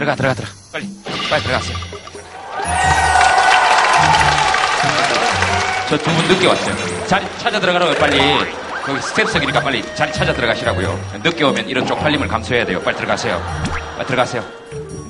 [0.00, 0.52] 들어가, 들어가, 들어가.
[0.72, 0.88] 빨리,
[1.28, 1.76] 빨리 들어가세요.
[5.90, 6.74] 저 두 분 늦게 왔어요.
[7.06, 8.18] 자리 찾아 들어가라고요, 빨리.
[8.82, 10.98] 거기 스텝석이니까 빨리 자리 찾아 들어가시라고요.
[11.22, 12.80] 늦게 오면 이런 쪽팔림을 감수해야 돼요.
[12.80, 13.42] 빨리 들어가세요.
[13.96, 14.42] 빨리 들어가세요.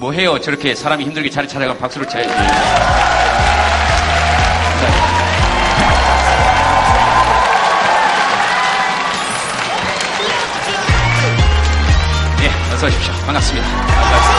[0.01, 0.41] 뭐 해요?
[0.41, 2.35] 저렇게 사람이 힘들게 자리 찾아가면 박수를 쳐야지.
[12.43, 13.13] 예, 어서 오십시오.
[13.27, 13.67] 반갑습니다.
[13.69, 14.30] 오십시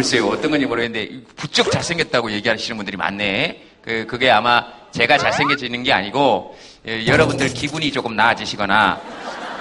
[0.00, 3.60] 글쎄요, 어떤 건지 모르겠는데, 부쩍 잘생겼다고 얘기하시는 분들이 많네.
[3.84, 6.56] 그, 그게 아마 제가 잘생겨지는 게 아니고,
[6.88, 8.98] 예, 여러분들 기분이 조금 나아지시거나,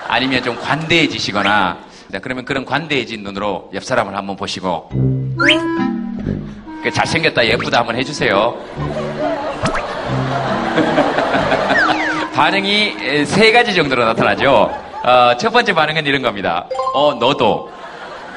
[0.08, 1.80] 아니면 좀 관대해지시거나,
[2.14, 4.90] 자, 그러면 그런 관대해진 눈으로 옆 사람을 한번 보시고,
[6.84, 8.56] 그 잘생겼다, 예쁘다 한번 해주세요.
[12.34, 14.72] 반응이 에, 세 가지 정도로 나타나죠.
[15.04, 16.66] 어, 첫 번째 반응은 이런 겁니다.
[16.94, 17.70] 어, 너도.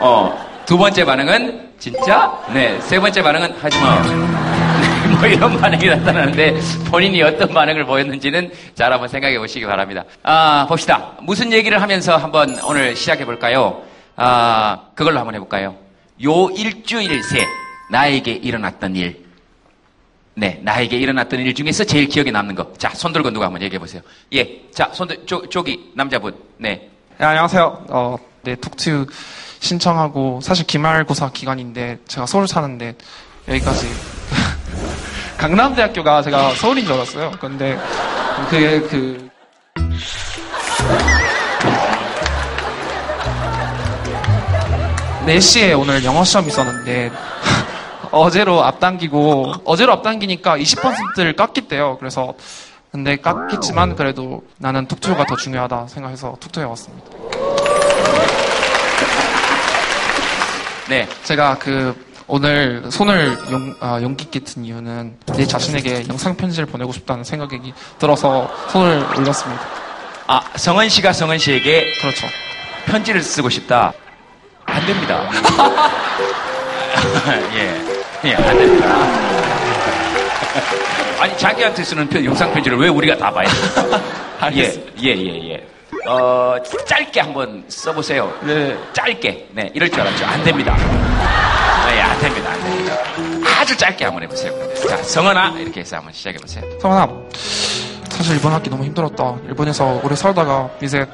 [0.00, 2.32] 어, 두 번째 반응은 진짜?
[2.50, 2.80] 네.
[2.80, 4.02] 세 번째 반응은 하지 마.
[4.02, 6.58] 네, 뭐 이런 반응이 나타나는데
[6.90, 10.04] 본인이 어떤 반응을 보였는지는 잘 한번 생각해 보시기 바랍니다.
[10.22, 11.12] 아, 봅시다.
[11.20, 13.82] 무슨 얘기를 하면서 한번 오늘 시작해 볼까요?
[14.16, 15.76] 아, 그걸로 한번 해 볼까요?
[16.24, 17.46] 요 일주일 새
[17.90, 19.26] 나에게 일어났던 일.
[20.32, 22.72] 네, 나에게 일어났던 일 중에서 제일 기억에 남는 거.
[22.78, 24.00] 자, 손 들고 누가 한번 얘기해 보세요.
[24.32, 26.34] 예, 자, 손 들, 저, 저기 남자분.
[26.56, 27.84] 네, 네, 안녕하세요.
[27.90, 29.04] 어, 네, 톡투
[29.62, 32.96] 신청하고 사실 기말고사 기간인데 제가 서울 사는데
[33.48, 33.86] 여기까지
[35.38, 37.30] 강남대학교가 제가 서울인 줄 알았어요.
[37.40, 37.78] 근데
[38.50, 39.30] 그게 그
[45.24, 47.12] 네시에 오늘 영어 시험 있었는데
[48.10, 51.98] 어제로 앞당기고 어제로 앞당기니까 20%를 깎겠대요.
[51.98, 52.34] 그래서
[52.90, 57.31] 근데 깎겠지만 그래도 나는 톡투가 더 중요하다 생각해서 톡투에 왔습니다.
[60.88, 61.94] 네, 제가 그
[62.26, 68.50] 오늘 손을 용, 아, 용기 든 이유는 내 자신에게 영상 편지를 보내고 싶다는 생각이 들어서
[68.68, 69.62] 손을 올렸습니다.
[70.26, 72.26] 아, 성은 씨가 성은 씨에게 그렇죠.
[72.86, 73.92] 편지를 쓰고 싶다.
[74.64, 75.28] 안 됩니다.
[77.54, 77.80] 예,
[78.24, 78.88] 예, 안 됩니다.
[81.20, 84.00] 아니, 자기한테 쓰는 편, 영상 편지를 왜 우리가 다 봐야 됩니까?
[84.54, 84.72] 예.
[85.02, 85.71] 예, 예, 예.
[86.06, 88.32] 어, 짧게 한번 써보세요.
[88.42, 88.76] 네.
[88.92, 89.48] 짧게.
[89.52, 90.26] 네, 이럴 줄 알았죠.
[90.26, 90.76] 안 됩니다.
[90.76, 92.50] 네, 안 됩니다.
[92.50, 92.96] 안 됩니다.
[93.60, 94.52] 아주 짧게 한번 해보세요.
[94.88, 96.64] 자, 성은아, 이렇게 해서 한번 시작해보세요.
[96.80, 97.08] 성환아,
[98.10, 99.36] 사실 이번 학기 너무 힘들었다.
[99.46, 101.06] 일본에서 오래 살다가 이제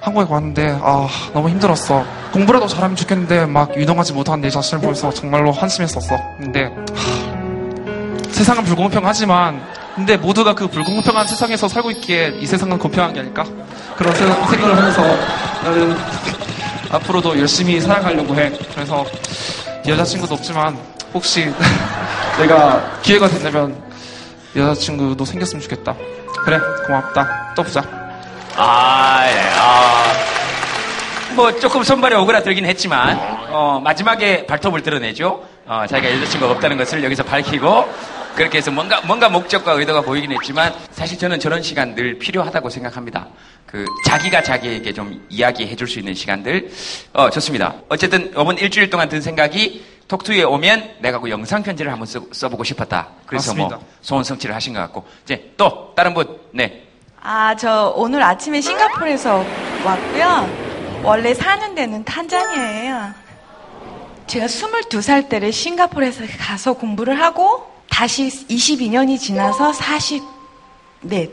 [0.00, 2.04] 한국에 왔는데 아 너무 힘들었어.
[2.32, 6.16] 공부라도 잘하면 좋겠는데 막 유능하지 못한 내 자신을 보면서 정말로 한심했었어.
[6.38, 9.62] 근데 하, 세상은 불공평하지만
[10.00, 13.44] 근데 모두가 그 불공평한 세상에서 살고 있기에 이 세상은 공평한 게 아닐까?
[13.98, 15.02] 그런 세- 생각을 하면서
[15.62, 15.94] 나는
[16.90, 18.50] 앞으로도 열심히 살아가려고 해.
[18.74, 19.04] 그래서
[19.86, 20.78] 여자친구도 없지만
[21.12, 21.52] 혹시
[22.40, 23.76] 내가 기회가 된다면
[24.56, 25.94] 여자친구도 생겼으면 좋겠다.
[26.46, 27.52] 그래, 고맙다.
[27.54, 27.82] 또 보자.
[28.56, 30.04] 아, 예, 아.
[31.34, 35.44] 뭐, 조금 손발이 오그라들긴 했지만, 어, 마지막에 발톱을 드러내죠.
[35.66, 37.86] 어, 자기가 여자친구가 없다는 것을 여기서 밝히고,
[38.40, 43.28] 그렇게 해서 뭔가, 뭔가 목적과 의도가 보이긴 했지만, 사실 저는 저런 시간 늘 필요하다고 생각합니다.
[43.66, 46.70] 그, 자기가 자기에게 좀 이야기해 줄 수 있는 시간들.
[47.12, 47.74] 어, 좋습니다.
[47.90, 52.64] 어쨌든, 이번 일주일 동안 든 생각이, 톡투에 오면 내가 그 영상 편지를 한번 써, 써보고
[52.64, 53.08] 싶었다.
[53.26, 53.76] 그래서 맞습니다.
[53.76, 55.04] 뭐, 소원 성취를 하신 것 같고.
[55.24, 56.86] 이제 또, 다른 분, 네.
[57.20, 59.44] 아, 저 오늘 아침에 싱가포르에서
[59.84, 61.02] 왔고요.
[61.02, 63.12] 원래 사는 데는 탄자니아예요.
[64.26, 67.69] 제가 22살 때를 싱가포르에서 가서 공부를 하고
[68.00, 70.22] 다시 22년이 지나서 40,
[71.02, 71.28] 네.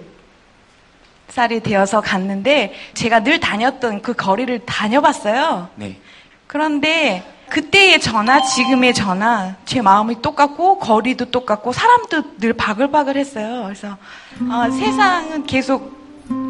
[1.29, 5.69] 살이 되어서 갔는데 제가 늘 다녔던 그 거리를 다녀봤어요.
[5.75, 5.97] 네.
[6.45, 13.63] 그런데 그때의 저나 지금의 저나 제 마음이 똑같고 거리도 똑같고 사람도 늘 바글바글했어요.
[13.63, 13.95] 그래서
[14.41, 15.95] 어, 세상은 계속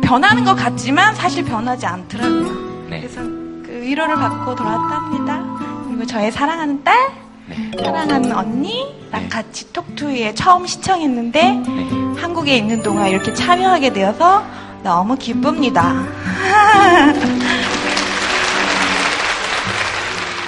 [0.02, 2.88] 변하는 것 같지만 사실 변하지 않더라고요.
[2.90, 3.02] 네.
[3.02, 5.86] 그래서 그 위로를 받고 돌아왔답니다.
[5.88, 7.27] 그리고 저의 사랑하는 딸, 네.
[7.78, 9.30] 사랑하는 언니랑 네.
[9.30, 11.64] 같이 톡투에 처음 시청했는데 네.
[12.22, 14.46] 한국에 있는 동안 이렇게 참여하게 되어서
[14.84, 16.06] 너무 기쁩니다.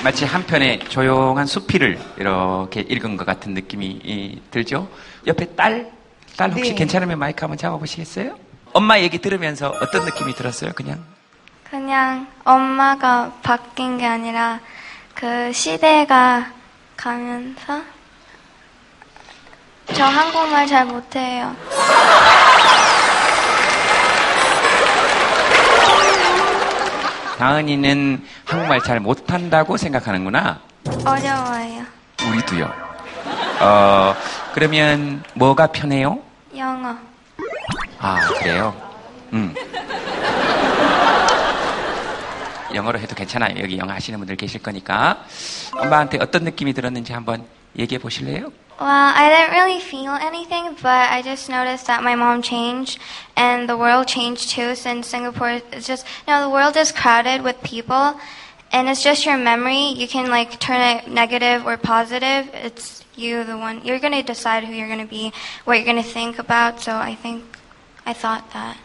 [0.03, 4.87] 마치 한편의 조용한 수필을 이렇게 읽은 것 같은 느낌이 이, 들죠?
[5.27, 5.91] 옆에 딸,
[6.37, 6.75] 딸 혹시 네.
[6.75, 8.37] 괜찮으면 마이크 한번 잡아보시겠어요?
[8.71, 11.03] 엄마 얘기 들으면서 어떤 느낌이 들었어요, 그냥?
[11.69, 14.59] 그냥 엄마가 바뀐 게 아니라
[15.13, 16.58] 그 시대가
[16.99, 17.81] 가면서
[19.93, 21.55] 저 한국말 잘 못해요.
[27.37, 30.59] 다은이는 한국말 잘 못한다고 생각하는구나.
[31.05, 31.85] 어려워요.
[32.29, 32.69] 우리도요.
[33.61, 34.13] 어,
[34.53, 36.19] 그러면 뭐가 편해요?
[36.57, 36.97] 영어.
[37.99, 38.75] 아, 그래요?
[39.31, 39.55] 음.
[42.74, 43.58] 영어로 해도 괜찮아요.
[43.60, 45.24] 여기 영어 하시는 분들 계실 거니까.
[45.72, 47.46] 엄마한테 어떤 느낌이 들었는지 한번
[47.78, 48.52] 얘기해 보실래요?
[48.80, 52.98] Well, I didn't really feel anything, but I just noticed that my mom changed
[53.36, 57.42] and the world changed too since Singapore is just, you know, the world is crowded
[57.42, 58.18] with people
[58.72, 59.94] and it's just your memory.
[59.94, 62.50] You can like turn it negative or positive.
[62.52, 65.32] It's you, the one, you're going to decide who you're going to be,
[65.64, 66.80] what you're going to think about.
[66.80, 67.44] So I think
[68.04, 68.76] I thought that.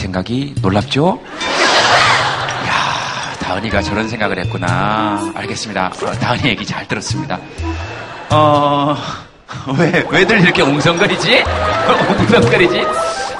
[0.00, 1.20] 생각이 놀랍죠?
[2.66, 5.30] 야, 다은이가 저런 생각을 했구나.
[5.34, 5.92] 알겠습니다.
[6.02, 7.38] 어, 다은이 얘기 잘 들었습니다.
[8.30, 8.96] 어,
[9.78, 11.44] 왜, 왜들 이렇게 웅성거리지?
[12.18, 12.80] 웅성거리지?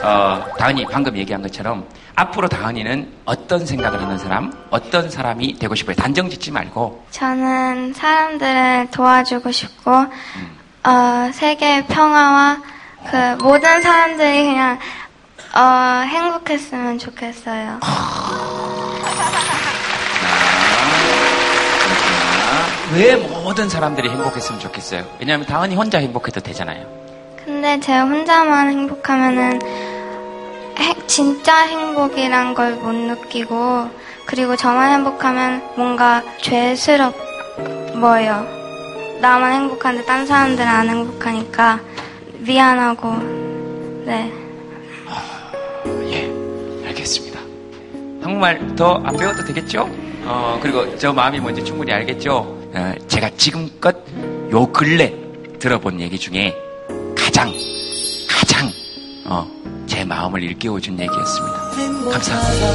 [0.02, 5.96] 어, 다은이 방금 얘기한 것처럼 앞으로 다은이는 어떤 생각을 있는 사람, 어떤 사람이 되고 싶어요?
[5.96, 7.06] 단정 짓지 말고.
[7.10, 9.90] 저는 사람들을 도와주고 싶고,
[10.84, 12.58] 어, 세계 평화와
[13.10, 14.78] 그 모든 사람들이 그냥
[15.54, 17.80] 어, 행복했으면 좋겠어요.
[22.94, 25.04] 왜 모든 사람들이 행복했으면 좋겠어요?
[25.20, 26.84] 왜냐하면 다은이 혼자 행복해도 되잖아요.
[27.44, 29.60] 근데 제가 혼자만 행복하면은
[30.78, 33.88] 해- 진짜 행복이란 걸 못 느끼고
[34.26, 37.10] 그리고 저만 행복하면 뭔가 죄스럽어요.
[39.20, 41.78] 나만 행복한데 딴 사람들은 안 행복하니까
[42.38, 43.12] 미안하고
[44.06, 44.32] 네.
[46.90, 47.40] 예, 알겠습니다.
[48.22, 49.88] 한국말 더 안 배워도 되겠죠?
[50.24, 52.38] 어, 그리고 저 마음이 뭔지 충분히 알겠죠?
[52.74, 53.96] 어, 제가 지금껏
[54.50, 55.14] 요 근래
[55.58, 56.54] 들어본 얘기 중에
[57.16, 57.52] 가장,
[58.28, 58.70] 가장,
[59.24, 59.46] 어,
[59.86, 61.70] 제 마음을 일깨워준 얘기였습니다.
[62.10, 62.66] 감사합니다.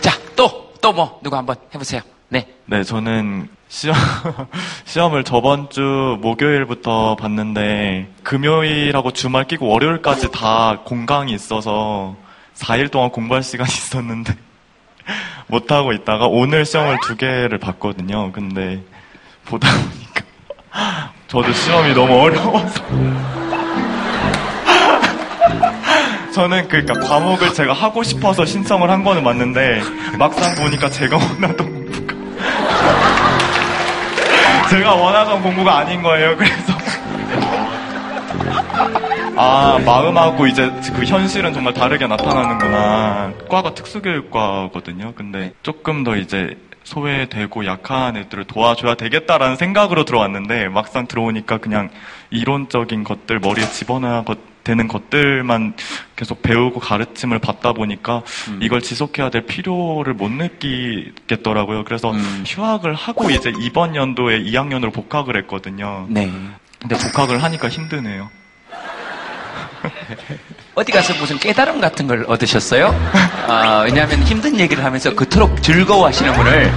[0.00, 2.00] 자, 또, 또 뭐, 누구 한번 해보세요.
[2.28, 2.46] 네.
[2.66, 3.96] 네, 저는 시험,
[4.84, 12.16] 시험을 저번 주 목요일부터 봤는데, 금요일하고 주말 끼고 월요일까지 다 공강이 있어서
[12.54, 14.34] 4일 동안 공부할 시간이 있었는데,
[15.48, 18.32] 못하고 있다가 오늘 시험을 두 개를 봤거든요.
[18.32, 18.82] 근데
[19.44, 22.84] 보다 보니까 저도 시험이 너무 어려워서.
[26.32, 29.80] 저는 그러니까 과목을 제가 하고 싶어서 신청을 한 거는 맞는데
[30.18, 31.85] 막상 보니까 제가 원하던
[34.70, 36.36] 제가 원하던 공부가 아닌 거예요.
[36.36, 36.72] 그래서
[39.38, 43.32] 아 마음하고 이제 그 현실은 정말 다르게 나타나는구나.
[43.48, 45.12] 과가 특수교육과거든요.
[45.14, 51.90] 근데 조금 더 이제 소외되고 약한 애들을 도와줘야 되겠다라는 생각으로 들어왔는데 막상 들어오니까 그냥
[52.30, 55.74] 이론적인 것들 머리에 집어넣어야 것- 되는 것들만
[56.16, 58.22] 계속 배우고 가르침을 받다 보니까
[58.60, 61.84] 이걸 지속해야 될 필요를 못 느끼겠더라고요.
[61.84, 62.42] 그래서 음.
[62.44, 66.06] 휴학을 하고 이제 이번 연도에 2학년으로 복학을 했거든요.
[66.08, 66.32] 네.
[66.80, 68.28] 근데 복학을 하니까 힘드네요.
[70.74, 72.88] 어디 가서 무슨 깨달음 같은 걸 얻으셨어요?
[73.46, 76.72] 아, 왜냐하면 힘든 얘기를 하면서 그토록 즐거워하시는 분을,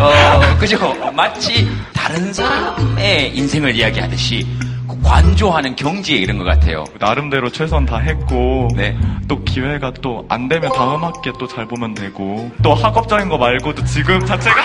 [0.00, 1.12] 어, 그죠?
[1.14, 4.71] 마치 다른 사람의 인생을 이야기하듯이 그
[5.02, 6.84] 관조하는 경지에 이른 것 같아요.
[6.98, 8.96] 나름대로 최선 다 했고 네.
[9.28, 13.84] 또 기회가 또 안 되면 다음 학기에 또 잘 보면 되고 또 학업적인 거 말고도
[13.84, 14.56] 지금 자체가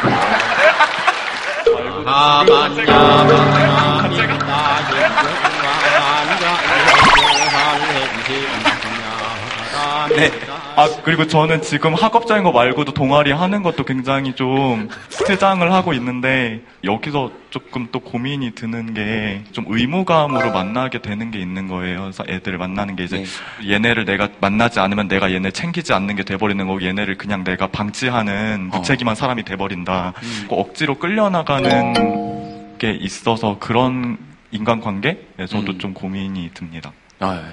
[10.16, 10.32] 네.
[10.78, 14.90] 아 그리고 저는 지금 학업적인 거 말고도 동아리 하는 것도 굉장히 좀
[15.28, 21.68] 퇴장을 하고 있는데 여기서 조금 또 고민이 드는 게 좀 의무감으로 만나게 되는 게 있는
[21.68, 22.02] 거예요.
[22.02, 23.26] 그래서 애들을 만나는 게 이제
[23.68, 28.70] 얘네를 내가 만나지 않으면 내가 얘네 챙기지 않는 게 돼버리는 거고 얘네를 그냥 내가 방치하는
[28.72, 28.78] 어.
[28.78, 30.14] 무책임한 사람이 돼버린다.
[30.48, 34.18] 그 억지로 끌려나가는 게 있어서 그런
[34.52, 35.80] 인간관계에서도 음.
[35.80, 36.92] 좀 고민이 듭니다.
[37.20, 37.44] 어,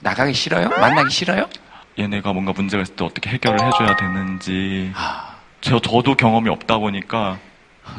[0.00, 0.68] 나가기 싫어요?
[0.68, 1.46] 만나기 싫어요?
[1.98, 7.38] 얘네가 뭔가 문제가 있을 때 어떻게 해결을 해줘야 되는지 아, 저, 저도 경험이 없다 보니까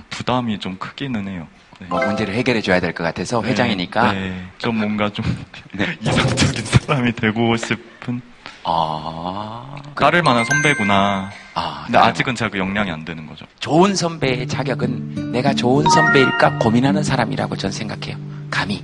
[0.10, 1.48] 부담이 좀 크기는 해요.
[1.80, 1.88] 네.
[1.88, 4.12] 뭐 문제를 해결해 줘야 될 것 같아서 회장이니까.
[4.14, 4.46] 네, 네.
[4.58, 5.26] 좀 뭔가 좀
[5.74, 5.86] 네.
[6.02, 8.22] 이상적인 사람이 되고 싶은
[8.64, 11.32] 아, 그- 따를 만한 선배구나.
[11.56, 13.46] 아, 근데 아직은 제가 그 역량이 안 되는 거죠.
[13.60, 18.18] 좋은 선배의 자격은 내가 좋은 선배일까 고민하는 사람이라고 저는 생각해요.
[18.52, 18.84] 감히.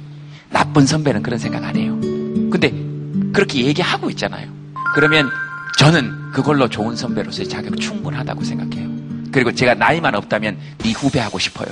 [0.49, 1.97] 나쁜 선배는 그런 생각 안 해요.
[2.51, 2.69] 근데
[3.33, 4.49] 그렇게 얘기하고 있잖아요.
[4.95, 5.29] 그러면
[5.77, 8.89] 저는 그걸로 좋은 선배로서의 자격 충분하다고 생각해요.
[9.31, 11.67] 그리고 제가 나이만 없다면 네 후배 하고 싶어요.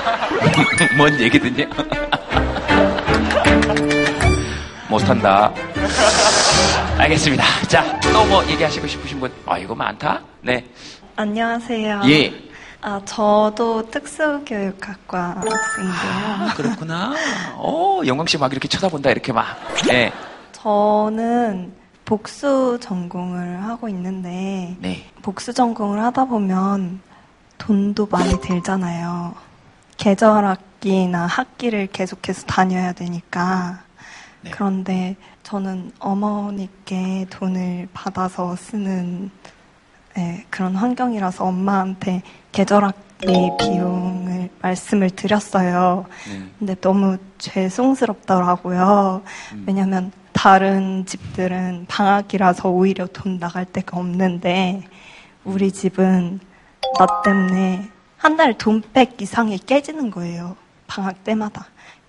[0.96, 1.66] 뭔 얘기든요.
[4.88, 5.52] 못한다.
[6.98, 7.44] 알겠습니다.
[7.68, 9.30] 자, 또 뭐 얘기하시고 싶으신 분?
[9.46, 10.20] 아, 이거 많다?
[10.40, 10.64] 네.
[11.16, 12.02] 안녕하세요.
[12.06, 12.32] 예.
[12.80, 16.00] 아, 저도 특수교육학과 학생인데요.
[16.02, 17.12] 아, 그렇구나.
[17.56, 19.56] 어, 영광 씨막 이렇게 쳐다본다, 이렇게 막.
[19.86, 20.12] 네.
[20.52, 21.72] 저는
[22.12, 25.10] 복수 전공을 하고 있는데, 네.
[25.22, 27.00] 복수 전공을 하다 보면
[27.56, 29.34] 돈도 많이 들잖아요.
[29.96, 33.84] 계절 학기나 학기를 계속해서 다녀야 되니까.
[34.42, 34.50] 네.
[34.50, 39.30] 그런데 저는 어머니께 돈을 받아서 쓰는
[40.14, 42.20] 네, 그런 환경이라서 엄마한테
[42.52, 46.04] 계절학비 비용을 말씀을 드렸어요.
[46.28, 46.46] 네.
[46.58, 49.22] 근데 너무 죄송스럽더라고요.
[49.54, 49.64] 음.
[49.66, 54.82] 왜냐면 다른 집들은 방학이라서 오히려 돈 나갈 데가 없는데
[55.44, 56.40] 우리 집은
[56.98, 60.56] 나 때문에 한 달 돈 백 이상이 깨지는 거예요.
[60.86, 61.66] 방학 때마다.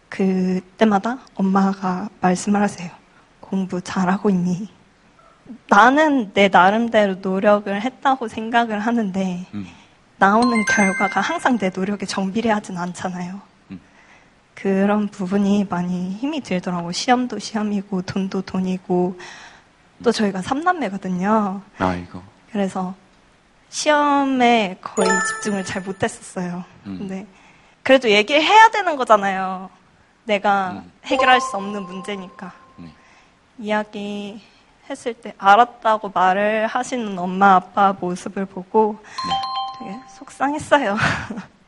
[0.10, 2.92] 그때마다 엄마가 말씀을 하세요.
[3.40, 4.70] 공부 잘하고 있니?
[5.70, 9.68] 나는 내 나름대로 노력을 했다고 생각을 하는데 음.
[10.18, 13.42] 나오는 결과가 항상 내 노력에 정비례하진 않잖아요.
[14.64, 14.86] 음.
[14.86, 16.92] 그런 부분이 많이 힘이 들더라고.
[16.92, 19.20] 시험도 시험이고 돈도 돈이고
[20.04, 21.62] 또 저희가 삼남매거든요.
[21.80, 22.22] 아이고.
[22.52, 22.96] 그래서
[23.70, 26.64] 시험에 거의 집중을 잘 못했었어요.
[26.86, 26.98] 음.
[27.00, 27.28] 근데
[27.84, 29.70] 그래도 얘기를 해야 되는 거잖아요.
[30.24, 30.92] 내가 음.
[31.06, 32.54] 해결할 수 없는 문제니까.
[32.78, 32.90] 네.
[33.60, 34.42] 이야기
[34.90, 39.00] 했을 때 알았다고 말을 하시는 엄마 아빠 모습을 보고
[39.80, 39.92] 네.
[39.92, 40.96] 되게 속상했어요.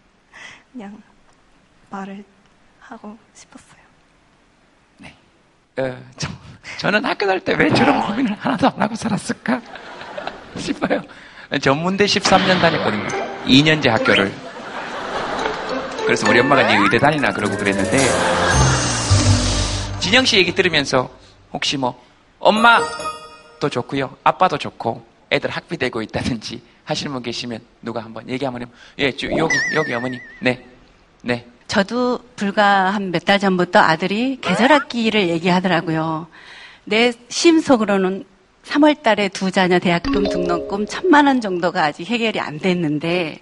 [0.72, 1.02] 그냥
[1.90, 2.24] 말을
[2.88, 3.76] 하고 싶었어요.
[5.78, 6.30] 어, 저,
[6.80, 9.62] 저는 학교 다닐 때 왜 저런 고민을 하나도 안 하고 살았을까
[10.58, 11.02] 싶어요.
[11.62, 13.08] 전문대 13년 다녔거든요.
[13.46, 14.34] 2년제 학교를.
[16.06, 17.98] 그래서 우리 엄마가 네 의대 다니나 그러고 그랬는데
[20.00, 21.10] 진영 씨 얘기 들으면서
[21.52, 22.02] 혹시 뭐
[22.40, 28.62] 엄마도 좋고요, 아빠도 좋고 애들 학비 되고 있다든지 하시는 분 계시면 누가 한번 얘기 한번
[28.62, 28.72] 해보.
[29.00, 30.64] 예, 주, 여기 여기 어머니, 네,
[31.22, 31.46] 네.
[31.68, 36.28] 저도 불과 한 몇 달 전부터 아들이 계절학기를 얘기하더라고요.
[36.86, 38.24] 내 심 속으로는
[38.66, 43.40] 3월 달에 두 자녀 대학금 등록금 천만 원 정도가 아직 해결이 안 됐는데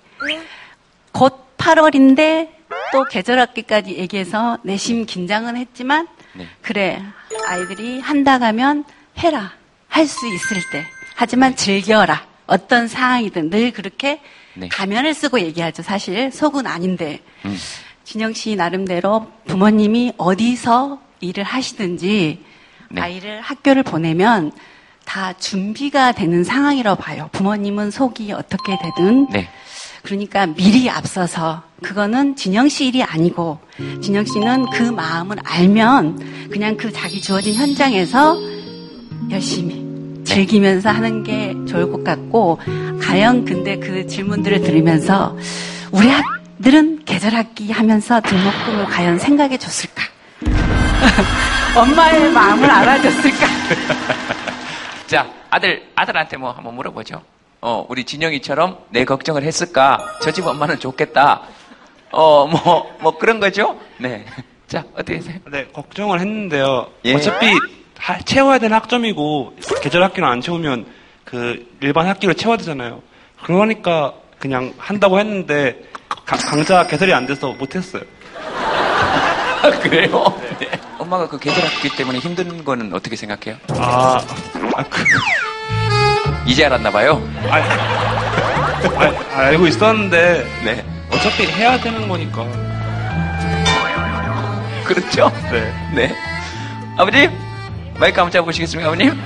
[1.11, 2.49] 곧 8월인데
[2.91, 6.47] 또 계절학기까지 얘기해서 내심 긴장은 했지만 네.
[6.61, 7.01] 그래
[7.47, 8.83] 아이들이 한다 가면
[9.19, 9.53] 해라
[9.87, 10.83] 할 수 있을 때
[11.15, 14.19] 하지만 즐겨라 어떤 상황이든 늘 그렇게
[14.55, 14.67] 네.
[14.69, 17.55] 가면을 쓰고 얘기하죠 사실 속은 아닌데 음.
[18.03, 22.43] 진영 씨 나름대로 부모님이 어디서 일을 하시든지
[22.91, 23.01] 네.
[23.01, 24.51] 아이를 학교를 보내면
[25.05, 27.29] 다 준비가 되는 상황이라고 봐요.
[27.31, 29.49] 부모님은 속이 어떻게 되든 네.
[30.03, 33.59] 그러니까 미리 앞서서 그거는 진영 씨 일이 아니고
[34.01, 38.37] 진영 씨는 그 마음을 알면 그냥 그 자기 주어진 현장에서
[39.29, 39.83] 열심히
[40.25, 42.59] 즐기면서 하는 게 좋을 것 같고
[43.01, 45.37] 과연 근데 그 질문들을 들으면서
[45.91, 46.21] 우리 아
[46.63, 50.03] 들은 계절학기 하면서 등록금을 과연 생각해 줬을까?
[51.75, 53.47] 엄마의 마음을 알아줬을까?
[55.07, 57.21] 자, 아들, 아들한테 뭐 한번 물어보죠.
[57.61, 59.97] 어, 우리 진영이처럼 내 걱정을 했을까?
[60.21, 61.41] 저 집 엄마는 좋겠다.
[62.11, 63.79] 어, 뭐, 뭐 그런 거죠?
[63.97, 64.25] 네.
[64.67, 65.37] 자, 어떻게 되세요?
[65.51, 66.87] 네, 걱정을 했는데요.
[67.05, 67.13] 예.
[67.15, 67.47] 어차피
[67.99, 70.85] 하- 채워야 되는 학점이고 계절 학기를 안 채우면
[71.25, 73.01] 그 일반 학기를 채워야 되잖아요.
[73.43, 75.83] 그러니까 그냥 한다고 했는데
[76.25, 78.01] 가- 강좌 개설이 안 돼서 못했어요.
[78.35, 80.25] 아, 그래요?
[80.59, 80.69] 네.
[80.97, 83.55] 엄마가 그 계절학기 때문에 힘든 거는 어떻게 생각해요?
[83.77, 84.19] 아,
[84.75, 85.03] 아, 그,
[86.45, 87.21] 이제 알았나 봐요.
[87.49, 87.57] 아,
[89.35, 90.85] 아, 알고 있었는데 네.
[91.11, 92.43] 어차피 해야 되는 거니까.
[94.85, 95.31] 그렇죠?
[95.51, 95.73] 네.
[95.93, 96.15] 네.
[96.97, 97.31] 아버님,
[97.97, 99.21] 마이크 한번 잡으시겠습니까, 아버님?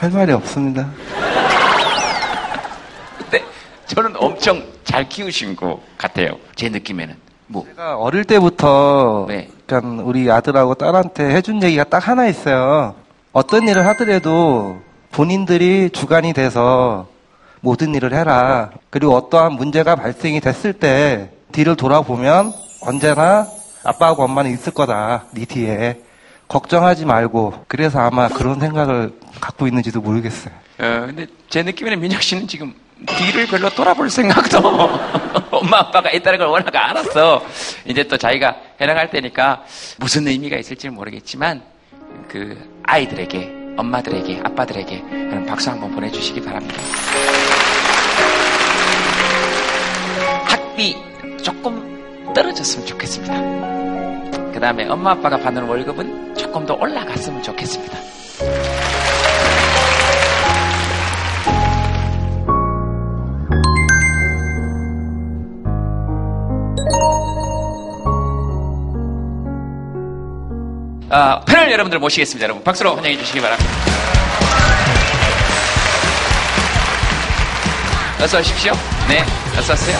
[0.00, 0.88] 할 말이 없습니다.
[3.30, 3.44] 네.
[3.86, 6.36] 저는 엄청 잘 키우신 것 같아요.
[6.54, 7.16] 제 느낌에는.
[7.46, 7.64] 뭐.
[7.68, 9.48] 제가 어릴 때부터 네.
[9.66, 12.94] 그러니까 우리 아들하고 딸한테 해준 얘기가 딱 하나 있어요.
[13.32, 14.78] 어떤 일을 하더라도
[15.10, 17.08] 본인들이 주관이 돼서
[17.60, 18.70] 모든 일을 해라.
[18.90, 23.46] 그리고 어떠한 문제가 발생이 됐을 때 뒤를 돌아보면 언제나
[23.84, 25.24] 아빠하고 엄마는 있을 거다.
[25.32, 26.00] 네 뒤에.
[26.48, 27.64] 걱정하지 말고.
[27.68, 30.54] 그래서 아마 그런 생각을 갖고 있는지도 모르겠어요.
[30.78, 32.74] 어, 근데 제 느낌에는 민혁 씨는 지금
[33.06, 34.58] 뒤를 별로 돌아볼 생각도
[35.50, 37.44] 엄마 아빠가 있다는 걸 워낙 알았어.
[37.84, 39.64] 이제 또 자기가 해나갈 때니까
[39.98, 41.62] 무슨 의미가 있을지는 모르겠지만
[42.28, 46.76] 그 아이들에게 엄마들에게, 아빠들에게 하는 박수 한번 보내주시기 바랍니다.
[50.44, 50.96] 학비
[51.42, 53.34] 조금 떨어졌으면 좋겠습니다.
[54.52, 57.98] 그 다음에 엄마 아빠가 받는 월급은 조금 더 올라갔으면 좋겠습니다.
[71.16, 72.42] 아, 패널 여러분들 모시겠습니다.
[72.44, 73.70] 여러분 박수로 환영해 주시기 바랍니다.
[78.20, 78.72] 어서 오십시오.
[79.08, 79.22] 네,
[79.56, 79.96] 어서 오세요.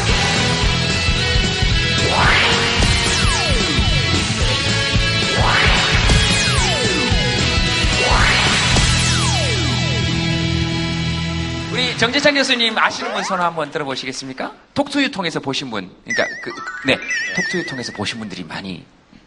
[11.73, 14.53] 우리 정재창 교수님 아시는 분 손 한번 들어보시겠습니까?
[14.75, 16.97] 톡투유 통해서 보신 분, 그러니까 그, 그- 네,
[17.35, 18.85] 톡투유 통해서 보신 분들이 많이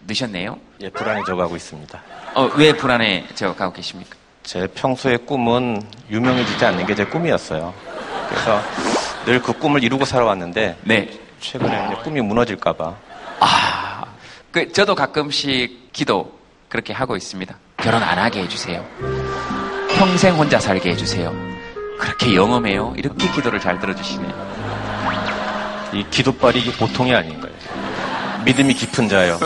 [0.08, 0.58] 느셨네요.
[0.82, 2.02] 예, 불안해져가고 있습니다.
[2.36, 4.16] 어, 왜 불안해져 가고 계십니까?
[4.44, 7.74] 제 평소의 꿈은 유명해지지 않는 게 제 꿈이었어요.
[8.30, 8.62] 그래서
[9.26, 11.10] 늘 그 꿈을 이루고 살아왔는데 네.
[11.42, 12.96] 최근에 꿈이 무너질까봐
[13.42, 14.04] 아,
[14.52, 16.32] 그 저도 가끔씩 기도
[16.70, 17.56] 그렇게 하고 있습니다.
[17.78, 18.86] 결혼 안 하게 해주세요.
[19.98, 21.34] 평생 혼자 살게 해주세요.
[22.00, 22.94] 그렇게 영험해요.
[22.98, 24.58] 이렇게 기도를 잘 들어주시네요.
[25.94, 27.57] 이 기도빨이 보통이 아닌 거예요.
[28.48, 29.38] 믿음이 깊은 자요.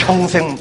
[0.00, 0.54] 평생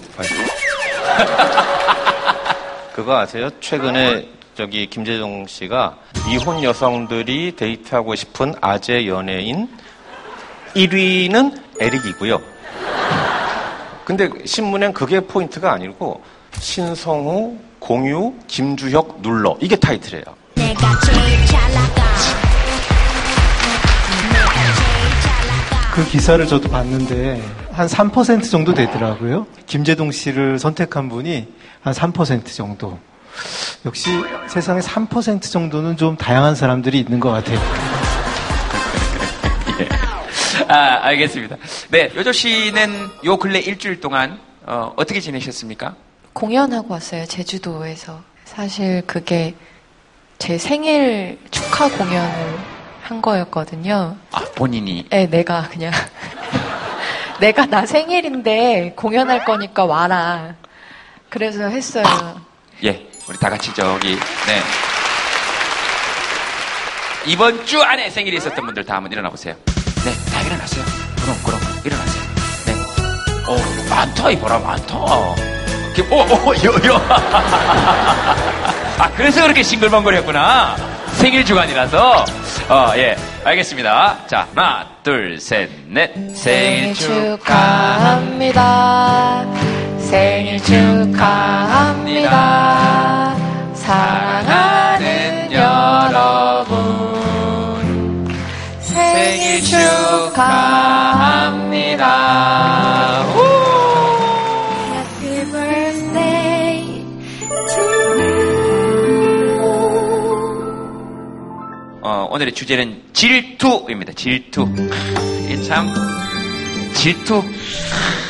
[2.95, 3.49] 그거 아세요?
[3.59, 5.97] 최근에 저기 김재동 씨가
[6.29, 9.67] 이혼 여성들이 데이트하고 싶은 아재 연예인
[10.73, 12.39] 1위는 에릭이고요.
[14.05, 16.23] 근데 신문엔 그게 포인트가 아니고
[16.61, 20.46] 신성우, 공유, 김주혁 눌러 이게 타이틀이에요.
[25.97, 27.41] 그 기사를 저도 봤는데
[27.71, 29.47] 한 3% 정도 되더라고요.
[29.65, 31.47] 김재동 씨를 선택한 분이
[31.81, 32.99] 한 3% 정도.
[33.83, 34.11] 역시
[34.47, 37.57] 세상에 3% 정도는 좀 다양한 사람들이 있는 것 같아요.
[40.69, 41.55] 아, 알겠습니다.
[41.89, 45.95] 네, 요조 씨는 요 근래 일주일 동안 어, 어떻게 지내셨습니까?
[46.33, 48.21] 공연하고 왔어요, 제주도에서.
[48.45, 49.55] 사실 그게
[50.37, 52.59] 제 생일 축하 공연을
[53.03, 54.15] 한 거였거든요.
[54.31, 55.05] 아, 본인이.
[55.09, 55.91] 네, 내가 그냥.
[57.39, 60.55] 내가 나 생일인데 공연할 거니까 와라.
[61.29, 62.05] 그래서 했어요.
[62.83, 64.61] 예, 우리 다 같이 저기, 네.
[67.25, 69.55] 이번 주 안에 생일이 있었던 분들 다 한번 일어나 보세요.
[70.05, 70.83] 네, 다 일어나세요.
[71.21, 72.23] 그럼, 그럼, 일어나세요.
[72.65, 72.73] 네.
[73.47, 73.57] 어,
[73.89, 74.95] 많다, 이거라, 많다.
[75.95, 77.01] 이렇게, 오, 오, 요, 요.
[78.99, 80.75] 아, 그래서 그렇게 싱글벙글했구나.
[81.13, 82.25] 생일 주간이라서.
[82.69, 83.15] 어, 예.
[83.43, 84.17] 알겠습니다.
[84.27, 86.11] 자, 하나, 둘, 셋, 넷.
[86.35, 88.55] 생일 축하합니다.
[89.99, 92.27] 생일 축하합니다.
[93.75, 96.77] 사랑하는 여러분.
[98.81, 100.47] 생일 축하합니다.
[112.29, 114.13] 오늘의 주제는 질투입니다.
[114.13, 114.67] 질투.
[115.43, 115.87] 이게 참,
[116.93, 117.43] 질투.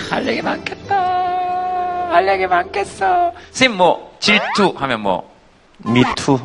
[0.10, 0.96] 할 얘기 많겠다.
[2.12, 3.32] 할 얘기 많겠어.
[3.52, 5.32] 선생님, 뭐, 질투 하면 뭐,
[5.80, 6.40] 미투.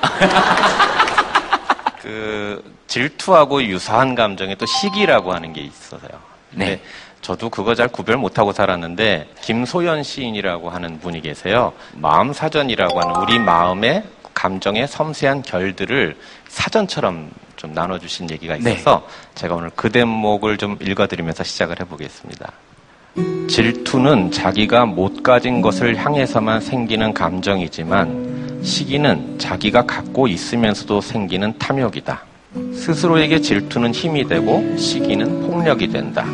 [2.00, 6.10] 그 질투하고 유사한 감정에 또 시기라고 하는 게 있어서요.
[6.50, 6.80] 네.
[7.22, 11.72] 저도 그거 잘 구별 못하고 살았는데 김소연 시인이라고 하는 분이 계세요.
[11.92, 14.02] 마음 사전이라고 하는 우리 마음의
[14.42, 16.16] 감정의 섬세한 결들을
[16.48, 22.50] 사전처럼 좀 나눠주신 얘기가 있어서 제가 오늘 그 대목을 좀 읽어드리면서 시작을 해보겠습니다.
[23.48, 32.24] 질투는 자기가 못 가진 것을 향해서만 생기는 감정이지만 시기는 자기가 갖고 있으면서도 생기는 탐욕이다.
[32.74, 36.24] 스스로에게 질투는 힘이 되고 시기는 폭력이 된다.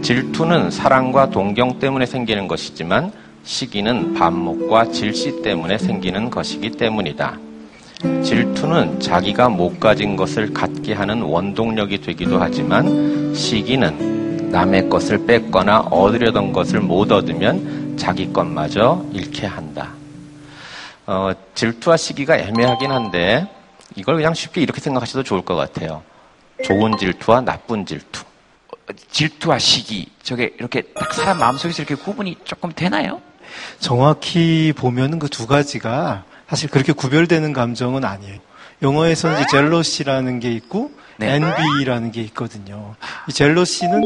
[0.00, 3.12] 질투는 사랑과 동경 때문에 생기는 것이지만
[3.44, 7.49] 시기는 반목과 질시 때문에 생기는 것이기 때문이다.
[8.02, 16.52] 질투는 자기가 못 가진 것을 갖게 하는 원동력이 되기도 하지만 시기는 남의 것을 뺏거나 얻으려던
[16.52, 19.90] 것을 못 얻으면 자기 것마저 잃게 한다.
[21.06, 23.46] 어, 질투와 시기가 애매하긴 한데
[23.96, 26.02] 이걸 그냥 쉽게 이렇게 생각하셔도 좋을 것 같아요.
[26.64, 28.24] 좋은 질투와 나쁜 질투.
[29.10, 30.08] 질투와 시기.
[30.22, 33.20] 저게 이렇게 딱 사람 마음속에서 이렇게 구분이 조금 되나요?
[33.78, 38.38] 정확히 보면은 그두 가지가 사실 그렇게 구별되는 감정은 아니에요.
[38.82, 41.36] 영어에서는 이제 젤러시라는 게 있고 네.
[41.36, 42.96] envy라는 게 있거든요.
[43.28, 44.02] 이 젤러시는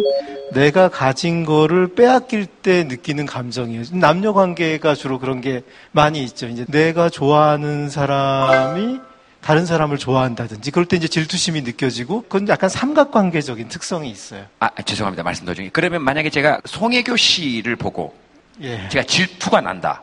[0.52, 3.84] 내가 가진 거를 빼앗길 때 느끼는 감정이에요.
[3.92, 6.46] 남녀 관계가 주로 그런 게 많이 있죠.
[6.48, 9.00] 이제 내가 좋아하는 사람이
[9.40, 14.44] 다른 사람을 좋아한다든지 그럴 때 이제 질투심이 느껴지고 그건 약간 삼각관계적인 특성이 있어요.
[14.60, 15.22] 아, 죄송합니다.
[15.22, 15.70] 말씀 도중에.
[15.72, 18.14] 그러면 만약에 제가 송혜교 씨를 보고
[18.60, 18.86] 예.
[18.90, 20.02] 제가 질투가 난다.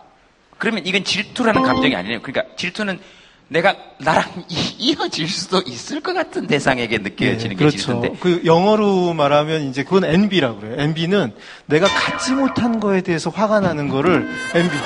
[0.62, 2.22] 그러면 이건 질투라는 감정이 아니에요.
[2.22, 3.00] 그러니까 질투는
[3.48, 7.78] 내가 나랑 이- 이어질 수도 있을 것 같은 대상에게 느껴지는 게 그렇죠.
[7.78, 8.16] 질투인데.
[8.20, 10.76] 그 영어로 말하면 이제 그건 envy라고 그래요.
[10.80, 11.34] envy는
[11.66, 14.80] 내가 갖지 못한 거에 대해서 화가 나는 거를 envy.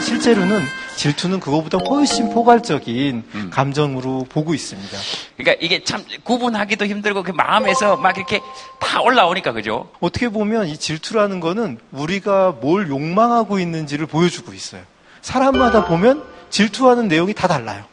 [0.00, 0.64] 실제로는
[0.96, 3.50] 질투는 그거보다 훨씬 포괄적인 음.
[3.52, 4.98] 감정으로 보고 있습니다.
[5.36, 8.40] 그러니까 이게 참 구분하기도 힘들고 그 마음에서 막 이렇게
[8.80, 9.88] 다 올라오니까 그죠?
[10.00, 14.82] 어떻게 보면 이 질투라는 거는 우리가 뭘 욕망하고 있는지를 보여주고 있어요.
[15.20, 17.84] 사람마다 보면 질투하는 내용이 다 달라요.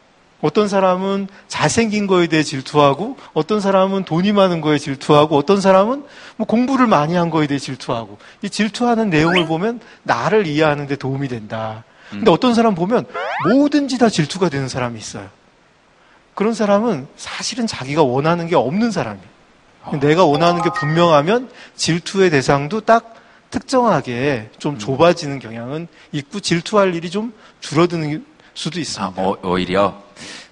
[0.42, 6.04] 어떤 사람은 잘생긴 거에 대해 질투하고, 어떤 사람은 돈이 많은 거에 질투하고, 어떤 사람은
[6.36, 11.28] 뭐 공부를 많이 한 거에 대해 질투하고, 이 질투하는 내용을 보면 나를 이해하는 데 도움이
[11.28, 11.84] 된다.
[12.10, 13.06] 근데 어떤 사람 보면
[13.48, 15.28] 뭐든지 다 질투가 되는 사람이 있어요.
[16.34, 19.36] 그런 사람은 사실은 자기가 원하는 게 없는 사람이에요.
[20.00, 23.14] 내가 원하는 게 분명하면 질투의 대상도 딱
[23.50, 29.22] 특정하게 좀 좁아지는 경향은 있고 질투할 일이 좀 줄어드는 수도 있습니다.
[29.22, 30.02] 어, 오히려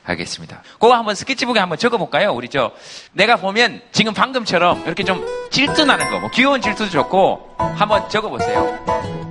[0.04, 0.62] 알겠습니다.
[0.74, 2.32] 그거 한번 스케치북에 한번 적어볼까요?
[2.32, 2.72] 우리 저
[3.12, 9.23] 내가 보면 지금 방금처럼 이렇게 좀 질투 나는 거, 뭐 귀여운 질투도 좋고 한번 적어보세요.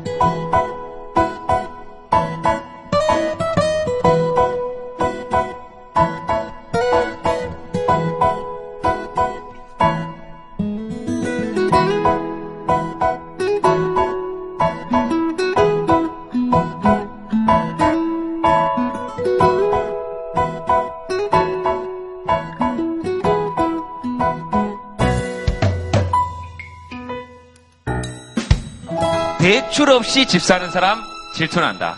[30.04, 31.02] 없이 집 사는 사람
[31.34, 31.98] 질투난다.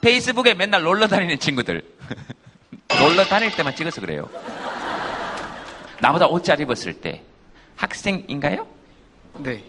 [0.00, 1.82] 페이스북에 맨날 놀러 다니는 친구들.
[2.98, 4.26] 놀러 다닐 때만 찍어서 그래요.
[6.00, 7.22] 나보다 옷 잘 입었을 때.
[7.76, 8.66] 학생인가요?
[9.40, 9.62] 네.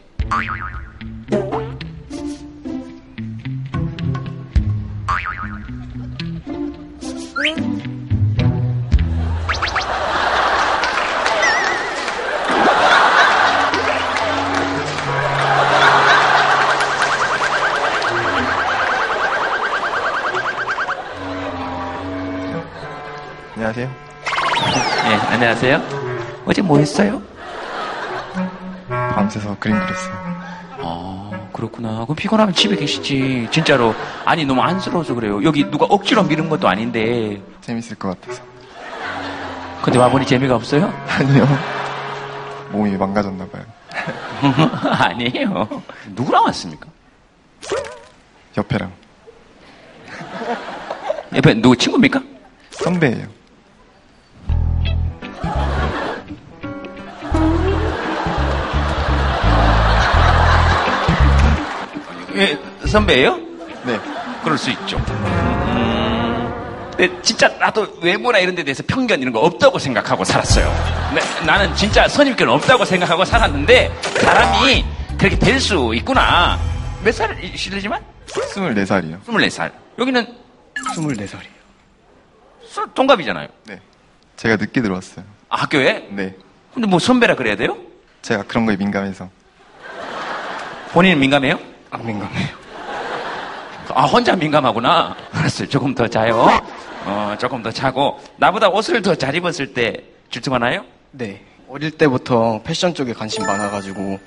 [25.47, 26.43] 안녕하세요.
[26.45, 27.21] 어제 뭐 했어요?
[28.89, 30.13] 밤새서 그림 그렸어요.
[30.81, 32.03] 아, 그렇구나.
[32.03, 33.47] 그럼 피곤하면 집에 계시지.
[33.49, 33.95] 진짜로.
[34.25, 35.41] 아니, 너무 안쓰러워서 그래요.
[35.45, 37.41] 여기 누가 억지로 미는 것도 아닌데.
[37.61, 38.43] 재밌을 것 같아서.
[39.81, 40.93] 근데 와보니 재미가 없어요?
[41.07, 41.47] 아니요.
[42.73, 43.63] 몸이 망가졌나 봐요.
[44.99, 45.81] 아니에요.
[46.07, 46.87] 누구랑 왔습니까?
[48.57, 48.91] 옆에랑
[51.35, 52.21] 옆에 누구 친구입니까?
[52.71, 53.36] 선배예요.
[62.87, 63.35] 선배예요?
[63.85, 63.99] 네.
[64.43, 64.97] 그럴 수 있죠.
[64.97, 70.65] 음, 근데 진짜 나도 외모나 이런 데 대해서 편견 이런 거 없다고 생각하고 살았어요.
[71.13, 74.85] 네, 나는 진짜 선입견 없다고 생각하고 살았는데 사람이
[75.17, 76.59] 그렇게 될 수 있구나.
[77.03, 78.01] 몇살 실례지만?
[78.27, 79.21] 24살이요.
[79.23, 79.71] 24살.
[79.99, 80.25] 여기는
[80.95, 81.57] 24살이에요.
[82.67, 83.47] 술 동갑이잖아요.
[83.65, 83.79] 네.
[84.35, 85.25] 제가 늦게 들어왔어요.
[85.49, 86.07] 아, 학교에?
[86.11, 86.35] 네.
[86.73, 87.77] 근데 뭐 선배라 그래야 돼요?
[88.21, 89.29] 제가 그런 거에 민감해서.
[90.91, 91.59] 본인은 민감해요?
[91.97, 92.47] 안 민감해요.
[93.93, 95.15] 아, 혼자 민감하구나.
[95.33, 95.69] 알았어요.
[95.69, 96.47] 조금 더 자요.
[97.05, 98.19] 어, 조금 더 자고.
[98.37, 100.83] 나보다 옷을 더 잘 입었을 때 질투가 나요?
[101.11, 101.41] 네.
[101.69, 104.19] 어릴 때부터 패션 쪽에 관심 많아가지고,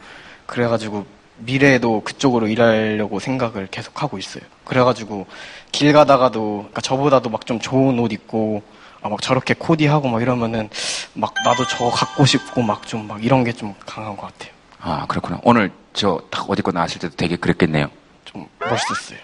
[0.46, 1.06] 그래가지고
[1.38, 4.42] 미래에도 그쪽으로 일하려고 생각을 계속 하고 있어요.
[4.64, 5.26] 그래가지고
[5.72, 8.62] 길 가다가도, 그러니까 저보다도 막 좀 좋은 옷 입고,
[9.02, 10.68] 아, 막 저렇게 코디하고 막 이러면은
[11.14, 14.52] 막 나도 저거 갖고 싶고 막 좀막 이런 게 좀 강한 것 같아요.
[14.80, 15.38] 아, 그렇구나.
[15.42, 17.88] 오늘 저딱 어디 거 나왔을 때도 되게 그랬겠네요.
[18.24, 19.18] 좀 멋있었어요.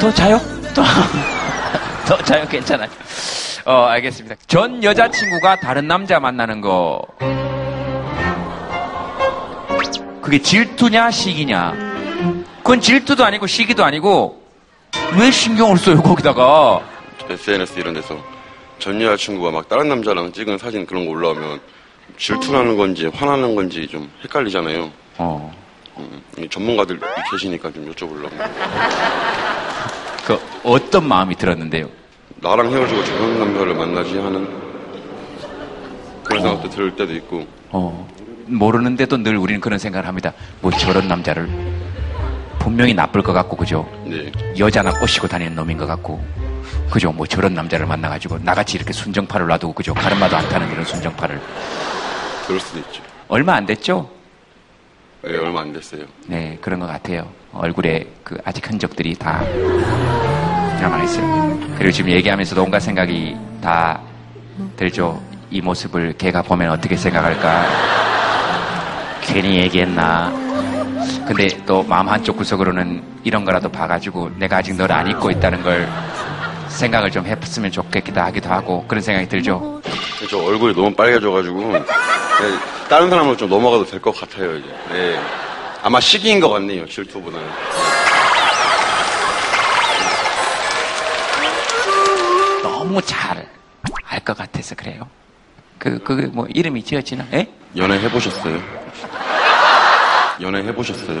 [0.00, 0.38] 더 자요?
[0.74, 0.82] 더,
[2.06, 2.46] 더 자요?
[2.48, 2.88] 괜찮아요.
[3.66, 4.36] 어, 알겠습니다.
[4.46, 7.00] 전 여자친구가 다른 남자 만나는 거.
[10.20, 11.72] 그게 질투냐, 시기냐?
[12.58, 14.42] 그건 질투도 아니고 시기도 아니고,
[15.18, 16.80] 왜 신경을 써요, 거기다가?
[17.28, 18.16] SNS 이런 데서
[18.78, 21.60] 전 여자친구가 막 다른 남자랑 찍은 사진 그런 거 올라오면
[22.18, 24.90] 질투나는 건지 화나는 건지 좀 헷갈리잖아요.
[25.18, 25.54] 어.
[25.96, 28.30] 음, 이 전문가들 계시니까 좀 여쭤보려고.
[30.26, 31.88] 그, 어떤 마음이 들었는데요?
[32.36, 34.48] 나랑 헤어지고 저런 남자를 만나지 하는
[36.24, 37.46] 그런 생각도 들 때도 있고.
[37.70, 38.08] 어,
[38.46, 40.32] 모르는데도 늘 우리는 그런 생각을 합니다.
[40.60, 41.48] 뭐 저런 남자를
[42.58, 43.88] 분명히 나쁠 것 같고 그죠?
[44.04, 44.30] 네.
[44.58, 46.22] 여자나 꼬시고 다니는 놈인 것 같고
[46.90, 47.12] 그죠?
[47.12, 49.94] 뭐 저런 남자를 만나가지고 나같이 이렇게 순정파를 놔두고 그죠?
[49.94, 51.40] 가르마도 안 타는 이런 순정파를
[52.46, 53.02] 그럴 수도 있죠.
[53.28, 54.08] 얼마 안 됐죠?
[55.22, 56.04] 네, 얼마 안 됐어요.
[56.26, 57.28] 네 그런 것 같아요.
[57.52, 59.42] 얼굴에 그 아직 흔적들이 다
[60.80, 61.58] 남아있어요.
[61.78, 64.00] 그리고 지금 얘기하면서도 온갖 생각이 다
[64.76, 65.20] 들죠.
[65.50, 67.64] 이 모습을 걔가 보면 어떻게 생각할까?
[69.22, 70.30] 괜히 얘기했나?
[71.26, 75.88] 근데 또 마음 한쪽 구석으로는 이런 거라도 봐가지고 내가 아직 널 안 잊고 있다는 걸
[76.74, 79.80] 생각을 좀 해봤으면 좋겠다 하기도 하고 그런 생각이 들죠.
[80.28, 81.84] 저 얼굴이 너무 빨개져가지고 네,
[82.88, 84.66] 다른 사람으로 좀 넘어가도 될 것 같아요 이제.
[84.90, 85.20] 네.
[85.82, 87.46] 아마 시기인 것 같네요 질투보다는.
[92.62, 93.46] 너무 잘
[94.10, 95.08] 알 것 같아서 그래요.
[95.78, 97.26] 그, 그, 뭐, 이름이 지어지나?
[97.34, 97.48] 예?
[97.76, 98.58] 연애 해보셨어요?
[100.40, 101.20] 연애 해보셨어요?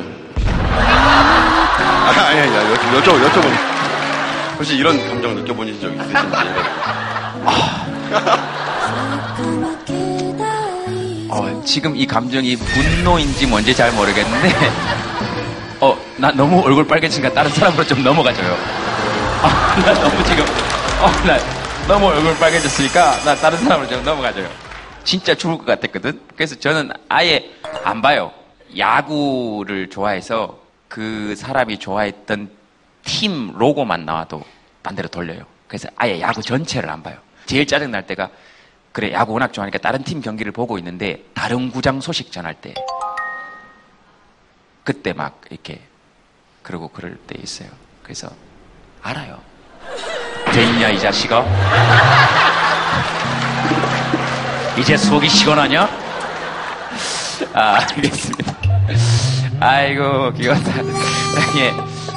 [0.78, 3.73] 아, 아니, 아니, 아니, 여- 여쭤, 여쭤보니.
[4.56, 6.16] 혹시 이런 감정 느껴보신 적 있으신지.
[11.30, 14.48] 어, 지금 이 감정이 분노인지 뭔지 잘 모르겠는데,
[15.80, 18.56] 어, 나 너무 얼굴 빨개지니까 다른 사람으로 좀 넘어가줘요.
[19.42, 21.38] 아, 나 너무 지금, 어, 나
[21.88, 24.48] 너무 얼굴 빨개졌으니까 나 다른 사람으로 좀 넘어가줘요.
[25.02, 26.20] 진짜 죽을 것 같았거든?
[26.36, 27.50] 그래서 저는 아예
[27.84, 28.30] 안 봐요.
[28.78, 32.48] 야구를 좋아해서 그 사람이 좋아했던
[33.04, 34.42] 팀 로고만 나와도
[34.82, 35.44] 반대로 돌려요.
[35.68, 37.16] 그래서 아예 야구 전체를 안 봐요.
[37.46, 38.30] 제일 짜증 날 때가
[38.92, 42.74] 그래 야구 워낙 좋아하니까 다른 팀 경기를 보고 있는데 다른 구장 소식 전할 때
[44.84, 45.80] 그때 막 이렇게
[46.62, 47.68] 그러고 그럴 때 있어요.
[48.02, 48.28] 그래서
[49.02, 49.40] 알아요.
[50.52, 51.44] 됐냐 이 자식아?
[54.78, 55.88] 이제 속이 시원하냐?
[57.54, 58.54] 아 알겠습니다.
[59.60, 60.72] 아이고 귀엽다.
[61.58, 61.72] 예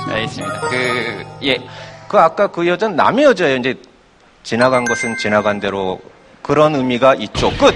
[0.09, 0.59] 알겠습니다.
[0.69, 1.57] 그 예.
[2.07, 3.57] 그 아까 그 여자는 남의 여자예요.
[3.57, 3.75] 이제
[4.43, 5.99] 지나간 것은 지나간 대로
[6.41, 7.49] 그런 의미가 있죠.
[7.57, 7.73] 끝.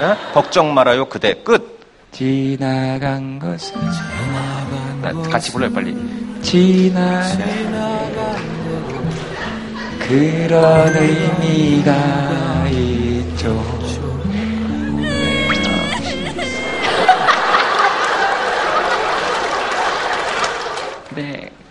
[0.00, 0.16] 예?
[0.32, 1.04] 걱정 말아요.
[1.08, 1.78] 그대 끝.
[2.12, 5.96] 지나간 것은 지나간 같이 불러요 빨리.
[6.42, 7.38] 지나간
[10.00, 13.89] 그런 의미가 있죠.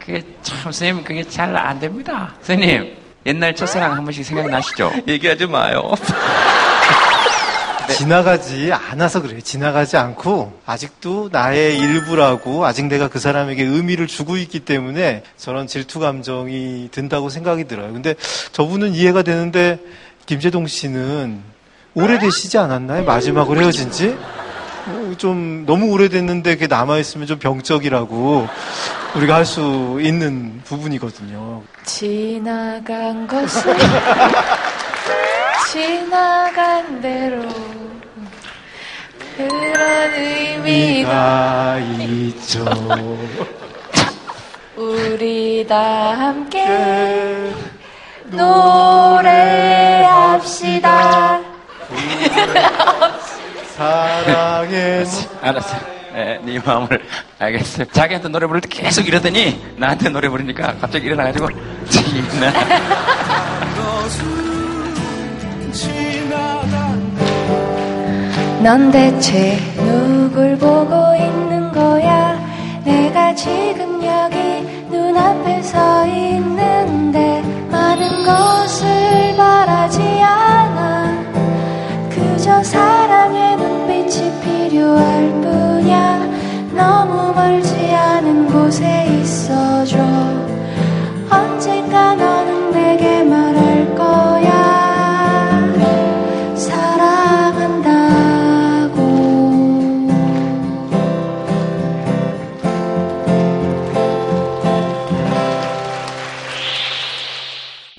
[0.09, 2.33] 그게 참 선생님 그게 잘 안 됩니다.
[2.41, 2.95] 선생님
[3.27, 4.91] 옛날 첫사랑 한 번씩 생각나시죠?
[5.07, 5.91] 얘기하지 마요.
[7.95, 9.41] 지나가지 않아서 그래요.
[9.41, 15.99] 지나가지 않고 아직도 나의 일부라고 아직 내가 그 사람에게 의미를 주고 있기 때문에 저런 질투
[15.99, 17.91] 감정이 든다고 생각이 들어요.
[17.93, 18.15] 근데
[18.51, 19.79] 저분은 이해가 되는데
[20.25, 21.41] 김재동 씨는
[21.95, 23.03] 오래되시지 않았나요?
[23.05, 24.15] 마지막으로 헤어진 지?
[24.91, 28.47] 어, 좀 너무 오래됐는데 그게 남아있으면 좀 병적이라고
[29.15, 31.61] 우리가 할 수 있는 부분이거든요.
[31.85, 33.75] 지나간 것은
[35.71, 37.41] 지나간 대로
[39.37, 42.65] 그런 의미가 의미가 있죠.
[44.75, 46.65] 우리 다 함께
[50.29, 51.41] 노래합시다.
[53.79, 55.05] 사랑의
[55.41, 55.77] 알았어.
[56.13, 57.01] 네, 네 마음을
[57.39, 57.85] 알겠어요.
[57.93, 61.47] 자기한테 노래 부를 때 계속 이러더니 나한테 노래 부르니까 갑자기 일어나가지고
[61.89, 62.51] 지나.
[68.61, 72.37] 넌 대체 누굴 보고 있는 거야?
[72.83, 74.61] 내가 지금 여기
[74.91, 81.23] 눈앞에 서 있는데 많은 것을 바라지 않아
[82.09, 83.58] 그저 사랑의 눈빛이
[84.89, 86.27] 필요할 뿐이야
[86.73, 89.99] 너무 멀지 않은 곳에 있어줘
[91.29, 94.49] 언젠가 너는 내게 말할 거야
[96.55, 97.99] 사랑한다고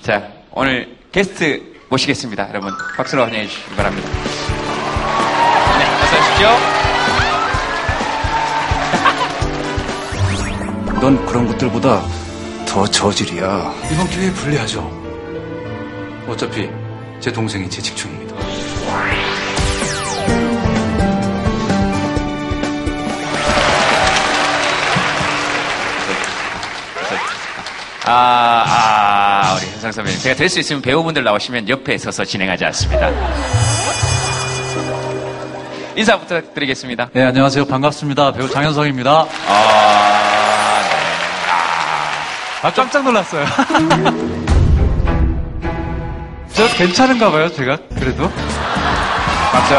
[0.01, 2.49] 자, 오늘 게스트 모시겠습니다.
[2.49, 4.09] 여러분, 박수로 환영해 주시기 바랍니다.
[5.77, 6.80] 네, 어서 오십시오.
[11.01, 12.01] 넌 그런 것들보다
[12.67, 13.73] 더 저질이야.
[13.91, 14.81] 이번 기회에 분리하죠.
[16.27, 16.69] 어차피
[17.19, 18.35] 제 동생이 재직 중입니다.
[28.05, 30.19] 아, 아, 우리 현상 선배님.
[30.19, 33.09] 제가 될 수 있으면 배우분들 나오시면 옆에 서서 진행하지 않습니다.
[35.95, 37.09] 인사 부탁드리겠습니다.
[37.13, 37.65] 네, 안녕하세요.
[37.65, 38.31] 반갑습니다.
[38.33, 39.25] 배우 장현성입니다.
[39.47, 39.80] 아,
[42.63, 43.45] 아, 깜짝 놀랐어요.
[46.53, 47.77] 저 괜찮은가 봐요, 제가.
[47.97, 48.29] 그래도.
[49.51, 49.73] 박수.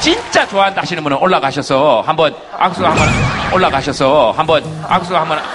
[0.00, 3.08] 진짜 좋아한다 하시는 분은 올라가셔서 한번 악수 한번
[3.52, 5.40] 올라가셔서 한번 악수 한번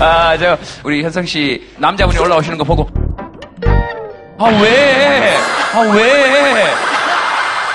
[0.00, 2.88] 아, 저, 우리 현성 씨, 남자분이 올라오시는 거 보고,
[4.44, 5.36] 아, 왜?
[5.72, 6.64] 아, 왜?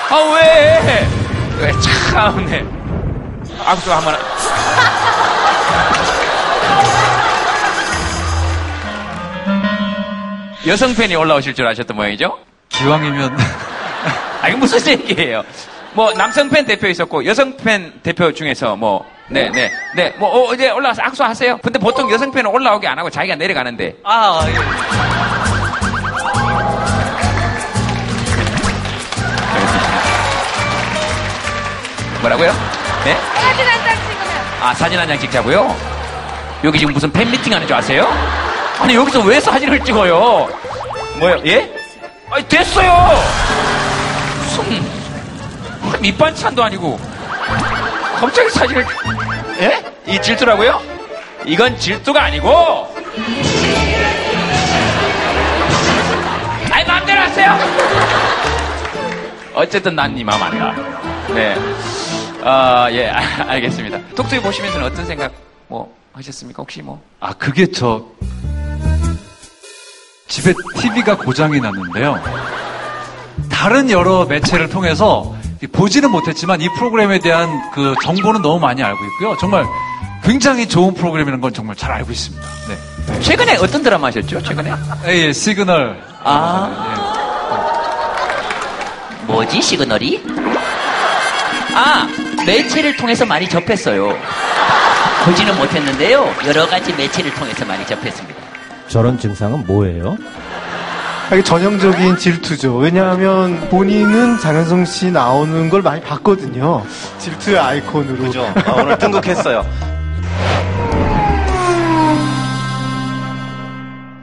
[0.08, 1.08] 아, 왜?
[1.58, 1.72] 왜,
[2.12, 2.64] 참, 네.
[3.66, 4.14] 악수 한 번.
[10.68, 12.38] 여성 팬이 올라오실 줄 아셨던 모양이죠?
[12.68, 13.36] 기왕이면.
[14.42, 15.42] 아, 이거 무슨 얘기예요?
[15.94, 20.54] 뭐, 남성 팬 대표 있었고, 여성 팬 대표 중에서 뭐, 네, 네, 네, 뭐, 어,
[20.54, 21.58] 이제 올라와서 악수하세요.
[21.58, 23.96] 근데 보통 여성 팬은 올라오게 안 하고 자기가 내려가는데.
[24.04, 25.29] 아, 예.
[32.20, 32.52] 뭐라고요?
[33.04, 33.16] 네?
[33.34, 34.62] 사진 한 장 찍으면.
[34.62, 35.76] 아, 사진 한 장 찍자고요?
[36.64, 38.06] 여기 지금 무슨 팬미팅 하는 줄 아세요?
[38.78, 40.48] 아니, 여기서 왜 사진을 찍어요?
[41.16, 41.40] 뭐요?
[41.46, 41.70] 예?
[42.30, 43.18] 아니, 됐어요!
[44.42, 47.00] 무슨, 밑반찬도 아니고.
[48.20, 48.86] 갑자기 사진을,
[49.60, 49.82] 예?
[50.06, 50.80] 이 질투라고요?
[51.46, 52.94] 이건 질투가 아니고,
[56.70, 57.58] 아이, 마음대로 하세요!
[59.54, 60.74] 어쨌든 난 네 마음 안다.
[61.28, 61.56] 네.
[62.42, 63.98] 아, 예, 아, 알겠습니다.
[64.14, 65.32] 톡톡이 보시면서는 어떤 생각,
[65.68, 66.62] 뭐, 하셨습니까?
[66.62, 67.00] 혹시 뭐?
[67.20, 68.04] 아, 그게 저,
[70.28, 72.20] 집에 TV가 고장이 났는데요.
[73.50, 75.34] 다른 여러 매체를 통해서
[75.72, 79.36] 보지는 못했지만 이 프로그램에 대한 그 정보는 너무 많이 알고 있고요.
[79.38, 79.66] 정말
[80.22, 82.46] 굉장히 좋은 프로그램이라는 건 정말 잘 알고 있습니다.
[82.68, 83.20] 네.
[83.20, 84.42] 최근에 어떤 드라마 하셨죠?
[84.42, 84.70] 최근에?
[85.08, 86.00] 예, 예, 시그널.
[86.22, 87.16] 아.
[89.26, 90.22] 뭐지, 시그널이?
[91.74, 92.06] 아,
[92.46, 94.16] 매체를 통해서 많이 접했어요.
[95.24, 96.34] 보지는 못했는데요.
[96.46, 98.40] 여러 가지 매체를 통해서 많이 접했습니다.
[98.88, 100.16] 저런 증상은 뭐예요?
[101.32, 102.76] 이게 전형적인 질투죠.
[102.76, 106.84] 왜냐하면 본인은 장현성 씨 나오는 걸 많이 봤거든요.
[107.18, 108.16] 질투의 아이콘으로.
[108.24, 108.52] 그죠.
[108.66, 109.64] 아, 오늘 등극했어요.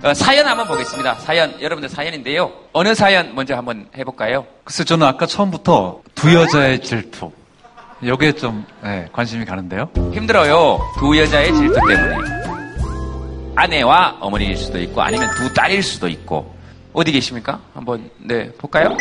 [0.03, 1.15] 어, 사연 한번 보겠습니다.
[1.15, 2.51] 사연, 여러분들 사연인데요.
[2.73, 4.45] 어느 사연 먼저 한번 해볼까요?
[4.65, 7.31] 글쎄, 저는 아까 처음부터 두 여자의 질투.
[8.05, 9.89] 여기에 좀 예, 관심이 가는데요.
[10.13, 10.79] 힘들어요.
[10.99, 12.37] 두 여자의 질투 때문에.
[13.55, 16.55] 아내와 어머니일 수도 있고, 아니면 두 딸일 수도 있고.
[16.93, 17.59] 어디 계십니까?
[17.73, 18.89] 한번, 네, 볼까요?
[18.89, 18.97] 뭐,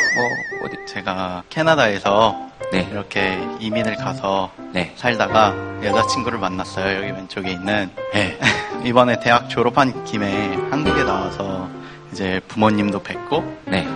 [0.64, 0.76] 어디?
[0.86, 2.34] 제가 캐나다에서
[2.72, 2.86] 네.
[2.90, 4.92] 이렇게 이민을 가서 네.
[4.96, 5.54] 살다가
[5.84, 6.96] 여자친구를 만났어요.
[6.96, 7.90] 여기 왼쪽에 있는.
[8.12, 8.38] 네.
[8.84, 11.68] 이번에 대학 졸업한 김에 한국에 나와서
[12.12, 13.86] 이제 부모님도 뵙고 네.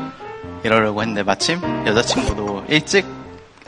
[0.62, 3.06] 이러려고 했는데 마침 여자친구도 일찍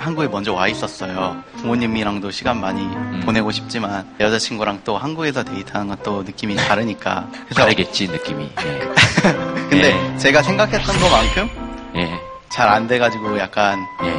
[0.03, 1.43] 한국에 먼저 와 있었어요.
[1.59, 3.23] 부모님이랑도 시간 많이 음.
[3.25, 7.29] 보내고 싶지만 여자친구랑 또 한국에서 데이트하는 건 또 느낌이 다르니까.
[7.55, 8.51] 다르겠지, 느낌이.
[8.65, 8.81] 예.
[9.71, 11.49] 근데 제가 생각했던 것만큼
[11.97, 12.19] 예.
[12.51, 13.79] 잘안 돼가지고 약간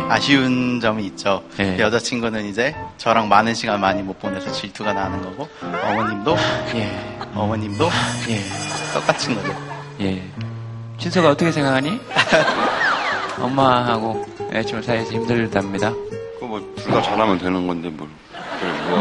[0.09, 1.43] 아쉬운 점이 있죠.
[1.59, 1.77] 예.
[1.77, 5.47] 여자친구는 이제 저랑 많은 시간 많이 못 보내서 질투가 나는 거고
[5.83, 6.37] 어머님도
[7.35, 7.89] 어머님도
[8.93, 9.55] 똑같은 거죠.
[10.01, 10.23] 예.
[10.97, 11.99] 진서가 어떻게 생각하니?
[13.39, 15.91] 엄마하고 애처 사이에서 힘들답니다.
[16.35, 18.07] 그거 뭐, 둘 다 잘하면 되는 건데, 뭘.
[18.59, 18.99] 그래, 뭐,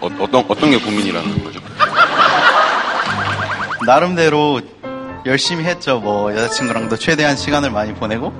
[0.00, 1.60] 어, 어떤, 어떤 게 고민이라는 거죠?
[3.86, 4.60] 나름대로
[5.26, 6.00] 열심히 했죠.
[6.00, 8.32] 뭐 여자친구랑도 최대한 시간을 많이 보내고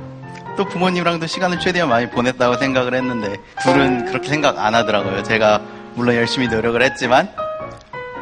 [0.56, 5.22] 또 부모님랑도 시간을 최대한 많이 보냈다고 생각을 했는데 둘은 그렇게 생각 안 하더라고요.
[5.22, 5.60] 제가
[5.94, 7.28] 물론 열심히 노력을 했지만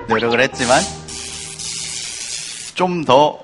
[0.08, 0.80] 노력을 했지만
[2.74, 3.38] 좀 더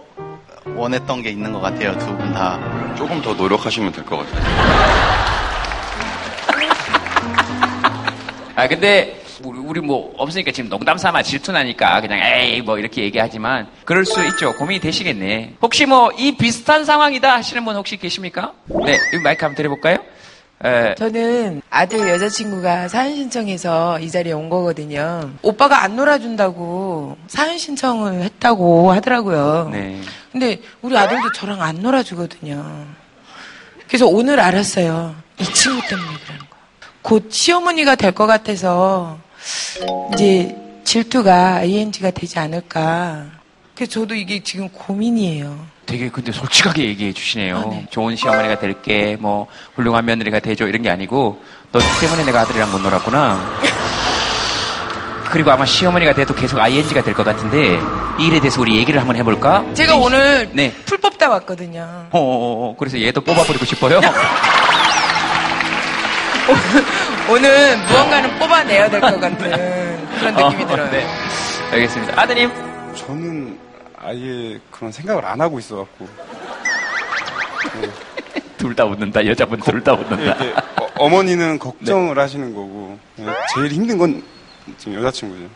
[0.67, 1.97] 원했던 게 있는 것 같아요.
[1.99, 2.59] 두 분 다.
[3.03, 4.45] 조금 더 노력하시면 될 것 같아요.
[8.55, 13.67] 아, 근데, 우리, 우리 뭐, 없으니까 지금 농담 삼아 질투나니까 그냥, 에이, 뭐, 이렇게 얘기하지만,
[13.85, 14.53] 그럴 수 있죠.
[14.57, 15.55] 고민이 되시겠네.
[15.61, 18.53] 혹시 뭐, 이 비슷한 상황이다 하시는 분 혹시 계십니까?
[18.87, 19.97] 네, 마이크 한번 드려볼까요?
[20.65, 25.31] 에, 저는 아들 여자친구가 사연 신청해서 이 자리에 온 거거든요.
[25.43, 29.71] 오빠가 안 놀아준다고 사연 신청을 했다고 하더라고요.
[29.73, 30.01] 네.
[30.31, 32.87] 근데 우리 아들도 저랑 안 놀아주거든요.
[33.89, 35.15] 그래서 오늘 알았어요.
[35.41, 36.57] 이 친구 때문에 그러는 거.
[37.03, 39.19] 곧 시어머니가 될 것 같아서
[40.15, 43.27] 이제 질투가 ING가 되지 않을까.
[43.75, 45.67] 그래서 저도 이게 지금 고민이에요.
[45.87, 47.85] 되게 근데 솔직하게 얘기해 주시네요.
[47.91, 50.67] 좋은 시어머니가 될게, 뭐, 훌륭한 며느리가 되죠.
[50.69, 53.39] 이런 게 아니고, 너 때문에 내가 아들이랑 못 놀았구나.
[55.31, 57.79] 그리고 아마 시어머니가 돼도 계속 ING가 될 것 같은데,
[58.19, 59.65] 이 일에 대해서 우리 얘기를 한번 해볼까?
[59.75, 60.73] 제가 오늘 네.
[60.85, 61.81] 풀 뽑다 왔거든요.
[62.11, 64.01] 어, 어, 어, 그래서 얘도 뽑아버리고 싶어요.
[67.29, 69.39] 오늘 무언가는 뽑아내야 될 것 같은
[70.19, 70.91] 그런 느낌이 어, 들어요.
[70.91, 71.07] 네.
[71.73, 72.21] 알겠습니다.
[72.21, 72.51] 아드님.
[72.95, 73.59] 저는
[74.03, 76.07] 아예 그런 생각을 안 하고 있어갖고.
[78.59, 79.25] 둘다 웃는다.
[79.27, 80.37] 여자분 둘 다 웃는다.
[80.39, 80.55] 네,
[80.97, 84.23] 어, 머니는 걱정을 하시는 거고 네, 제일 힘든 건
[84.79, 85.49] 지금 여자친구죠.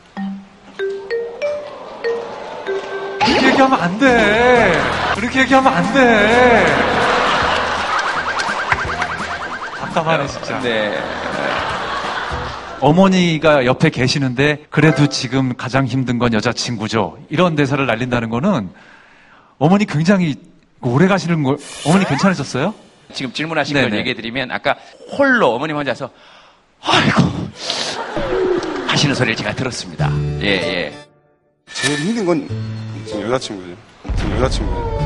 [3.24, 4.80] 그렇게 얘기하면 안 돼.
[5.14, 6.66] 그렇게 얘기하면 안 돼.
[9.78, 10.60] 답답하네, 진짜.
[10.60, 10.98] 네.
[12.80, 17.18] 어머니가 옆에 계시는데 그래도 지금 가장 힘든 건 여자친구죠.
[17.30, 18.70] 이런 대사를 날린다는 거는
[19.58, 20.34] 어머니 굉장히
[20.82, 21.56] 오래 가시는 걸
[21.86, 22.74] 어머니 괜찮으셨어요?
[23.14, 23.98] 지금 질문하신 걸 네네.
[23.98, 24.76] 얘기해 드리면 아까
[25.16, 26.10] 홀로 어머님 혼자서
[26.82, 27.22] 아이고
[28.86, 30.10] 하시는 소리를 제가 들었습니다.
[30.42, 30.92] 예 예.
[31.72, 32.48] 제일 힘든 건
[33.06, 33.76] 지금 여자친구죠.
[34.16, 34.96] 지금 여자친구죠.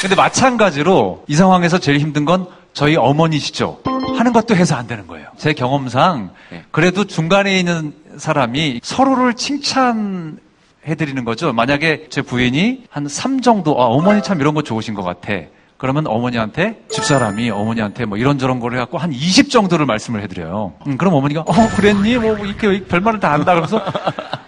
[0.00, 3.80] 근데 마찬가지로 이 상황에서 제일 힘든 건 저희 어머니시죠.
[4.20, 5.28] 하는 것도 해서 안 되는 거예요.
[5.38, 6.30] 제 경험상
[6.70, 10.38] 그래도 중간에 있는 사람이 서로를 칭찬
[10.86, 11.54] 해드리는 거죠.
[11.54, 15.32] 만약에 제 부인이 한 3 정도, 아, 어머니 참 이런 거 좋으신 것 같아.
[15.78, 20.74] 그러면 어머니한테 집사람이 어머니한테 뭐 이런저런 걸 해갖고 한 20 정도를 말씀을 해드려요.
[20.86, 22.18] 음, 그럼 어머니가 어 그랬니?
[22.18, 23.82] 뭐 이렇게 별말을 다 한다 그러면서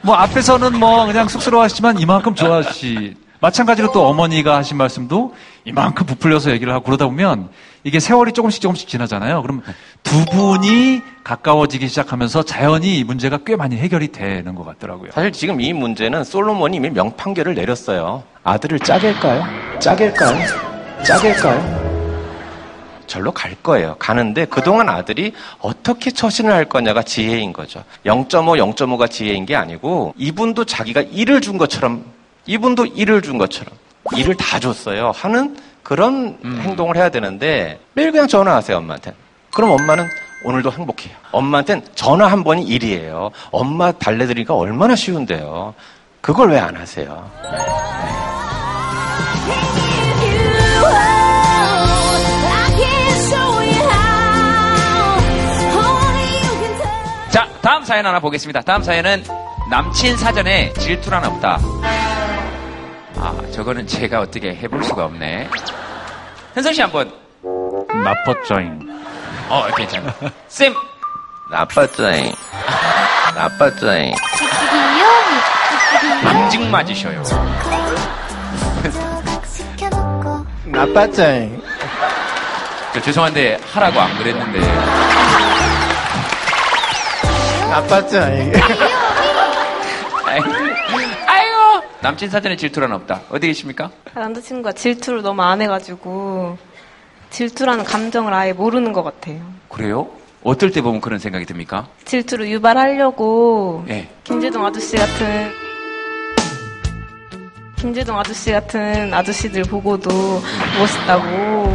[0.02, 3.14] 뭐 앞에서는 뭐 그냥 쑥스러워 하시지만 이만큼 좋아하시.
[3.40, 7.48] 마찬가지로 또 어머니가 하신 말씀도 이만큼 부풀려서 얘기를 하고 그러다 보면
[7.84, 9.42] 이게 세월이 조금씩 조금씩 지나잖아요.
[9.42, 9.62] 그럼
[10.02, 15.10] 두 분이 가까워지기 시작하면서 자연히 이 문제가 꽤 많이 해결이 되는 것 같더라고요.
[15.12, 18.22] 사실 지금 이 문제는 솔로몬이 이미 명판결을 내렸어요.
[18.44, 19.44] 아들을 짜갤까요?
[19.80, 20.46] 짜갤까요?
[21.04, 21.92] 짜갤까요?
[23.08, 23.96] 절로 갈 거예요.
[23.98, 27.84] 가는데 그동안 아들이 어떻게 처신을 할 거냐가 지혜인 거죠.
[28.06, 32.04] 0.5, 0.5가 지혜인 게 아니고 이분도 자기가 일을 준 것처럼
[32.46, 33.74] 이분도 일을 준 것처럼
[34.16, 35.12] 일을 다 줬어요.
[35.14, 39.14] 하는 그런 행동을 해야 되는데 매일 그냥 전화하세요, 엄마한테.
[39.54, 40.08] 그럼 엄마는
[40.44, 41.14] 오늘도 행복해요.
[41.30, 43.30] 엄마한테는 전화 한 번이 일이에요.
[43.50, 45.74] 엄마 달래드리기가 얼마나 쉬운데요.
[46.20, 47.30] 그걸 왜 안 하세요?
[57.30, 58.60] 자 다음 사연 하나 보겠습니다.
[58.62, 59.24] 다음 사연은
[59.70, 61.58] 남친 사전에 질투란 없다.
[63.24, 65.48] 아 저거는 제가 어떻게 해볼 수가 없네.
[66.54, 67.12] 현성 씨 한번.
[68.04, 68.80] 나빴죠잉.
[69.48, 70.12] 어 괜찮아.
[70.48, 70.74] 쌤
[71.52, 72.32] 나빴죠잉.
[73.36, 74.14] 나빴죠잉.
[76.24, 77.22] 앙증 맞으셔요.
[80.64, 81.22] 나빴죠.
[82.94, 84.58] 저 죄송한데 하라고 안 그랬는데.
[87.70, 88.18] 나빴죠.
[88.20, 88.91] 아
[92.02, 93.20] 남친 사전에 질투란 없다.
[93.30, 93.90] 어디 계십니까?
[94.14, 96.58] 남자친구가 질투를 너무 안 해가지고
[97.30, 99.40] 질투라는 감정을 아예 모르는 것 같아요.
[99.68, 100.08] 그래요?
[100.42, 101.86] 어떨 때 보면 그런 생각이 듭니까?
[102.04, 104.08] 질투를 유발하려고 예.
[104.24, 105.52] 김재동 아저씨 같은
[107.76, 110.10] 김재동 아저씨 같은 아저씨들 보고도
[110.78, 111.22] 멋있다고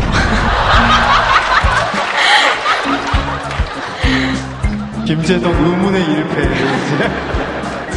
[5.07, 7.36] 김재동 의문의 일패.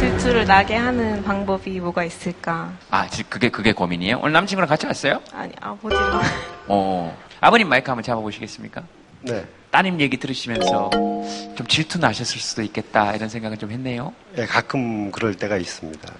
[0.05, 2.73] 질투를 나게 하는 방법이 뭐가 있을까?
[2.89, 4.17] 아, 지- 그게 그게 고민이에요?
[4.17, 5.21] 오늘 남친구랑 같이 왔어요?
[5.31, 6.21] 아니 아버지랑
[6.69, 7.15] 어.
[7.39, 8.81] 아버님 마이크 한번 잡아보시겠습니까?
[9.21, 9.45] 네.
[9.69, 10.89] 따님 얘기 들으시면서
[11.55, 14.11] 좀 질투 나셨을 수도 있겠다 이런 생각은 좀 했네요.
[14.39, 16.11] 예, 가끔 그럴 때가 있습니다.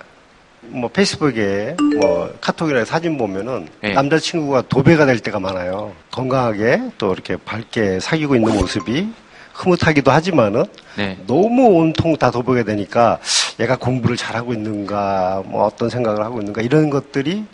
[0.62, 3.94] 뭐 페이스북에 뭐 카톡이나 사진 보면은 예.
[3.94, 5.92] 남자친구가 도배가 될 때가 많아요.
[6.12, 9.12] 건강하게 또 이렇게 밝게 사귀고 있는 모습이
[9.54, 10.66] 흐뭇하기도 하지만은
[10.98, 11.18] 네.
[11.28, 13.20] 너무 온통 다 도배가 되니까
[13.60, 17.46] 얘가 공부를 잘하고 있는가 뭐 어떤 생각을 하고 있는가 이런 것들이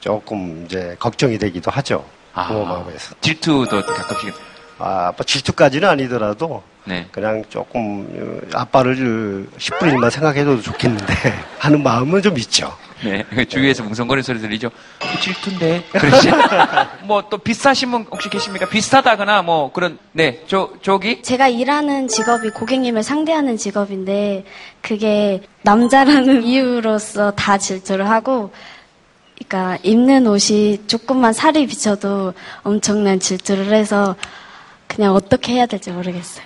[0.00, 2.04] 조금 이제 걱정이 되기도 하죠.
[2.32, 2.48] 아.
[2.48, 3.14] 부모 마음에서.
[3.20, 4.34] 질투도 가끔씩.
[4.78, 7.06] 아, 뭐 질투까지는 아니더라도 네.
[7.12, 8.08] 그냥 조금
[8.54, 11.14] 어, 아빠를 10분 일만 생각해줘도 좋겠는데
[11.58, 12.74] 하는 마음은 좀 있죠.
[13.04, 13.24] 네.
[13.46, 14.70] 주위에서 뭉성거리는 소리 들리죠?
[15.00, 15.84] 그 질투인데.
[15.92, 16.30] 그러시.
[17.04, 18.68] 뭐또 비슷하신 분 혹시 계십니까?
[18.68, 20.42] 비슷하다거나 뭐 그런, 네.
[20.46, 21.22] 저, 저기?
[21.22, 24.44] 제가 일하는 직업이 고객님을 상대하는 직업인데
[24.82, 28.52] 그게 남자라는 이유로서 다 질투를 하고
[29.48, 34.14] 그러니까 입는 옷이 조금만 살이 비쳐도 엄청난 질투를 해서
[34.86, 36.44] 그냥 어떻게 해야 될지 모르겠어요.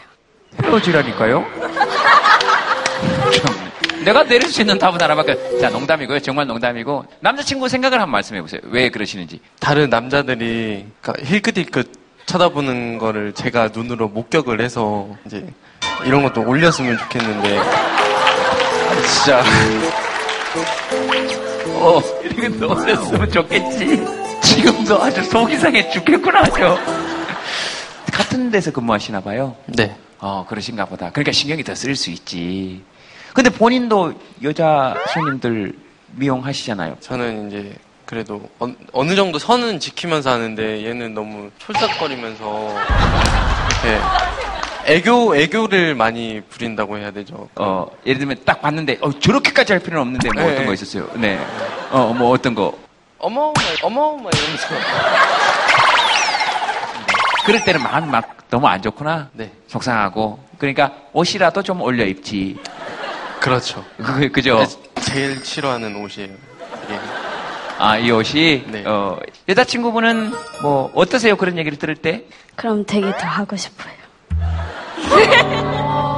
[0.62, 1.44] 헤어지라니까요?
[3.34, 3.73] 참.
[4.04, 5.58] 내가 내릴 수 있는 답은 하나밖에.
[5.60, 6.20] 자, 농담이고요.
[6.20, 7.04] 정말 농담이고.
[7.20, 8.60] 남자친구 생각을 한번 말씀해 보세요.
[8.64, 9.40] 왜 그러시는지.
[9.60, 11.90] 다른 남자들이 그러니까 힐끗힐끗
[12.26, 15.46] 쳐다보는 거를 제가 눈으로 목격을 해서 이제
[16.06, 17.60] 이런 것도 올렸으면 좋겠는데
[19.06, 19.42] 진짜
[21.66, 24.04] 어, 이렇게 넣었으면 좋겠지.
[24.42, 26.76] 지금도 아주 속이 상해 죽겠구나, 아주.
[28.12, 29.56] 같은 데서 근무하시나 봐요?
[29.66, 29.96] 네.
[30.18, 31.10] 어, 그러신가 보다.
[31.10, 32.82] 그러니까 신경이 더 쓰일 수 있지.
[33.34, 34.14] 근데 본인도
[34.44, 35.76] 여자 손님들
[36.12, 36.98] 미용하시잖아요.
[37.00, 37.74] 저는 이제
[38.06, 42.74] 그래도 어, 느 정도 선은 지키면서 하는데 얘는 너무 촐싹거리면서
[43.82, 44.00] 이렇게
[44.86, 47.48] 애교 애교를 많이 부린다고 해야 되죠.
[47.56, 50.52] 어, 예를 들면 딱 봤는데, 어, 저렇게까지 할 필요는 없는데, 뭐 네.
[50.52, 51.08] 어떤 거 있었어요?
[51.14, 51.40] 네.
[51.90, 52.76] 어, 뭐 어떤 거.
[53.18, 54.66] 어머 어머 어머 이러면서
[57.46, 59.30] 그럴 때는 마음 막 너무 안 좋구나.
[59.32, 59.50] 네.
[59.66, 60.38] 속상하고.
[60.58, 62.56] 그러니까 옷이라도 좀 올려 입지.
[63.44, 63.84] 그렇죠.
[63.98, 64.64] 그, 그죠?
[65.02, 66.30] 제일 싫어하는 옷이에요.
[66.84, 66.98] 이게.
[67.78, 68.64] 아, 이 옷이?
[68.68, 68.84] 네.
[68.86, 69.18] 어,
[69.48, 70.32] 여자친구분은
[70.62, 71.36] 뭐, 어떠세요?
[71.36, 72.24] 그런 얘기를 들을 때?
[72.56, 73.92] 그럼 되게 더 하고 싶어요.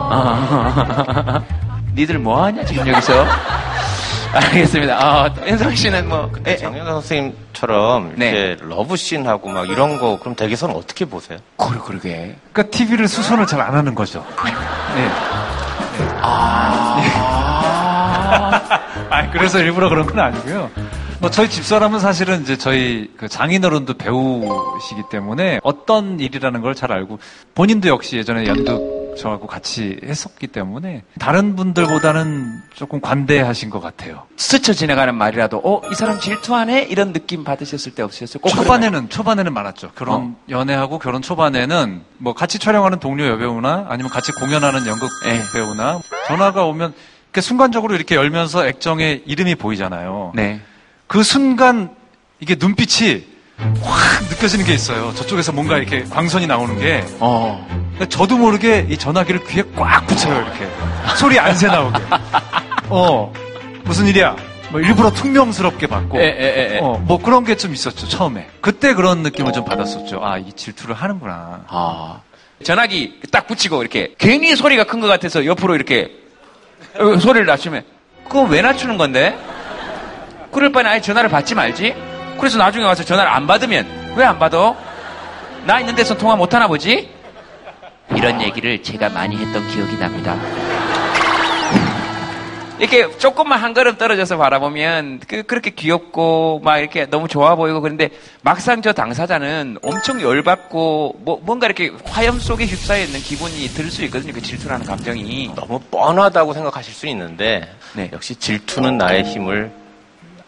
[0.08, 1.42] 아,
[1.94, 3.26] 니들 뭐 하냐, 지금 여기서?
[4.32, 4.94] 알겠습니다.
[4.96, 6.30] 아, 은성 씨는 뭐.
[6.44, 11.38] 에, 장현아 선생님처럼 이렇게 러브씬하고 막 이런 거 그럼 댁에서는 어떻게 보세요?
[11.56, 12.36] 그러, 그러게.
[12.52, 14.24] 그러니까 TV를 수선을 잘 안 하는 거죠.
[14.94, 15.25] 네.
[19.10, 20.70] 아, 그래서 일부러 그런 건 아니고요.
[21.20, 27.18] 뭐 저희 집사람은 사실은 이제 저희 그 장인어른도 배우시기 때문에 어떤 일이라는 걸 잘 알고
[27.54, 34.26] 본인도 역시 예전에 연극 저하고 같이 했었기 때문에 다른 분들보다는 조금 관대하신 것 같아요.
[34.36, 36.84] 스쳐 지나가는 말이라도, 어, 이 사람 질투하네?
[36.84, 38.40] 이런 느낌 받으셨을 때 없으셨어요?
[38.40, 39.92] 꼭 초반에는 초반에는 많았죠.
[39.96, 45.08] 결혼 연애하고 결혼 초반에는 뭐 같이 촬영하는 동료 여배우나 아니면 같이 공연하는 연극
[45.52, 46.94] 배우나 전화가 오면
[47.40, 50.32] 순간적으로 이렇게 열면서 액정에 이름이 보이잖아요.
[50.34, 50.60] 네.
[51.06, 51.94] 그 순간
[52.40, 55.12] 이게 눈빛이 확 느껴지는 게 있어요.
[55.14, 57.04] 저쪽에서 뭔가 이렇게 광선이 나오는 게.
[57.20, 57.66] 어.
[58.10, 60.68] 저도 모르게 이 전화기를 귀에 꽉 붙여요, 이렇게.
[61.16, 61.98] 소리 안 새 나오게.
[62.90, 63.32] 어,
[63.84, 64.36] 무슨 일이야?
[64.70, 66.18] 뭐 일부러 퉁명스럽게 받고.
[66.18, 66.78] 에, 에, 에, 에.
[66.80, 68.48] 어, 뭐 그런 게 좀 있었죠, 처음에.
[68.60, 70.20] 그때 그런 느낌을 좀 받았었죠.
[70.22, 71.64] 아, 이 질투를 하는구나.
[71.68, 72.20] 아.
[72.62, 76.10] 전화기 딱 붙이고 이렇게 괜히 소리가 큰 것 같아서 옆으로 이렇게
[76.98, 77.84] 어, 소리를 낮추면
[78.24, 79.38] 그거 왜 낮추는 건데?
[80.52, 81.94] 그럴 바에 아예 전화를 받지 말지?
[82.38, 84.74] 그래서 나중에 와서 전화를 안 받으면 왜 안 받아?
[85.64, 87.10] 나 있는 데서 통화 못 하나 보지?
[88.14, 90.36] 이런 얘기를 제가 많이 했던 기억이 납니다.
[92.78, 98.10] 이렇게 조금만 한 걸음 떨어져서 바라보면 그, 그렇게 귀엽고 막 이렇게 너무 좋아 보이고 그런데
[98.42, 104.04] 막상 저 당사자는 엄청 열받고 뭐, 뭔가 이렇게 화염 속에 휩싸여 있는 기분이 들 수
[104.04, 104.34] 있거든요.
[104.34, 105.52] 그 질투라는 감정이.
[105.56, 108.10] 너무 뻔하다고 생각하실 수 있는데 네.
[108.12, 109.72] 역시 질투는 나의 힘을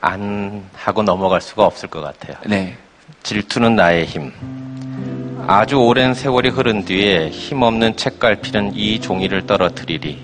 [0.00, 2.36] 안 하고 넘어갈 수가 없을 것 같아요.
[2.46, 2.76] 네.
[3.22, 4.32] 질투는 나의 힘.
[5.46, 10.18] 아주 오랜 세월이 흐른 뒤에 힘없는 책갈피는 이 종이를 떨어뜨리리.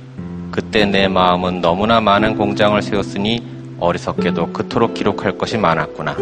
[0.51, 3.43] 그때 내 마음은 너무나 많은 공장을 세웠으니
[3.81, 6.15] 어리석게도 그토록 기록할 것이 많았구나.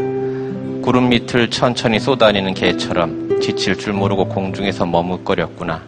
[0.83, 5.83] 구름 밑을 천천히 쏘다니는 개처럼 지칠 줄 모르고 공중에서 머뭇거렸구나.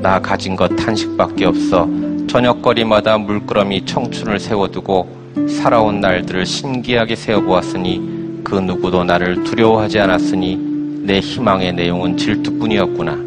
[0.00, 1.88] 나 가진 것 한식밖에 없어
[2.28, 10.56] 저녁거리마다 물끄러미 청춘을 세워두고 살아온 날들을 신기하게 세어보았으니 그 누구도 나를 두려워하지 않았으니
[11.04, 13.18] 내 희망의 내용은 질투뿐이었구나.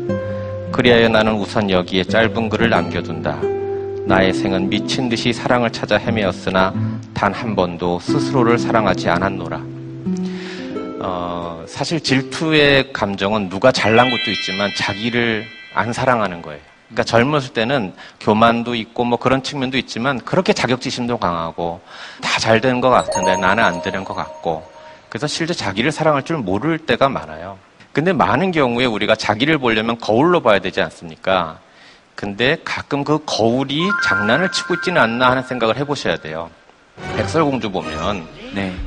[0.71, 3.39] 그리하여 나는 우선 여기에 짧은 글을 남겨둔다.
[4.05, 6.73] 나의 생은 미친 듯이 사랑을 찾아 헤매었으나
[7.13, 9.61] 단 한 번도 스스로를 사랑하지 않았노라.
[10.99, 16.59] 어, 사실 질투의 감정은 누가 잘난 것도 있지만 자기를 안 사랑하는 거예요.
[16.87, 21.81] 그러니까 젊었을 때는 교만도 있고 뭐 그런 측면도 있지만 그렇게 자격지심도 강하고
[22.21, 24.69] 다 잘 되는 것 같은데 나는 안 되는 것 같고
[25.09, 27.57] 그래서 실제 자기를 사랑할 줄 모를 때가 많아요.
[27.91, 31.57] 근데 많은 경우에 우리가 자기를 보려면 거울로 봐야 되지 않습니까?
[32.13, 36.49] 근데 가끔 그 거울이 장난을 치고 있지는 않나 하는 생각을 해보셔야 돼요.
[37.15, 38.27] 백설공주 보면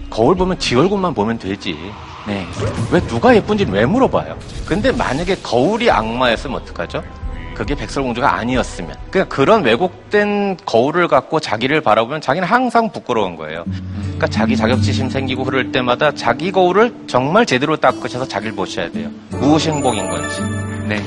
[0.08, 1.76] 거울 보면 지 얼굴만 보면 되지.
[2.92, 4.38] 왜 누가 예쁜지는 왜 물어봐요?
[4.66, 7.02] 근데 만약에 거울이 악마였으면 어떡하죠?
[7.58, 8.94] 그게 백설공주가 아니었으면.
[9.10, 13.64] 그러니까 그런 왜곡된 거울을 갖고 자기를 바라보면 자기는 항상 부끄러운 거예요.
[14.00, 19.10] 그러니까 자기 자격지심 생기고 그럴 때마다 자기 거울을 정말 제대로 닦으셔서 자기를 보셔야 돼요.
[19.30, 20.40] 무엇이 행복인 건지.
[20.86, 21.02] 네.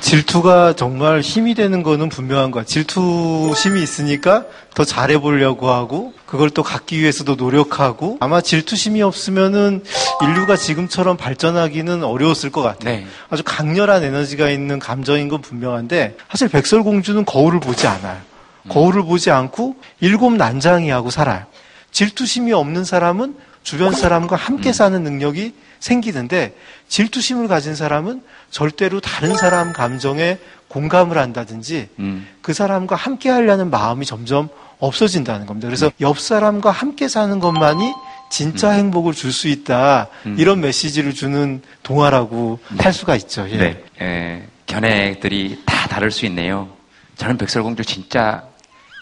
[0.00, 2.64] 질투가 정말 힘이 되는 거는 분명한 거야.
[2.64, 9.84] 질투심이 있으니까 더 잘해보려고 하고, 그걸 또 갖기 위해서도 노력하고, 아마 질투심이 없으면은
[10.22, 12.96] 인류가 지금처럼 발전하기는 어려웠을 것 같아요.
[12.96, 13.06] 네.
[13.30, 18.20] 아주 강렬한 에너지가 있는 감정인 건 분명한데, 사실 백설공주는 거울을 보지 않아요.
[18.68, 21.44] 거울을 보지 않고 일곱 난장이하고 살아요.
[21.90, 26.54] 질투심이 없는 사람은 주변 사람과 함께 사는 능력이 생기는데
[26.88, 32.26] 질투심을 가진 사람은 절대로 다른 사람 감정에 공감을 한다든지 음.
[32.40, 35.66] 그 사람과 함께 하려는 마음이 점점 없어진다는 겁니다.
[35.68, 37.92] 그래서 옆 사람과 함께 사는 것만이
[38.30, 40.06] 진짜 행복을 줄 수 있다.
[40.26, 40.36] 음.
[40.38, 43.46] 이런 메시지를 주는 동화라고 할 수가 있죠.
[43.50, 43.56] 예.
[43.56, 43.84] 네.
[44.00, 46.68] 에, 견해들이 다 다를 수 있네요.
[47.16, 48.44] 저는 백설공주 진짜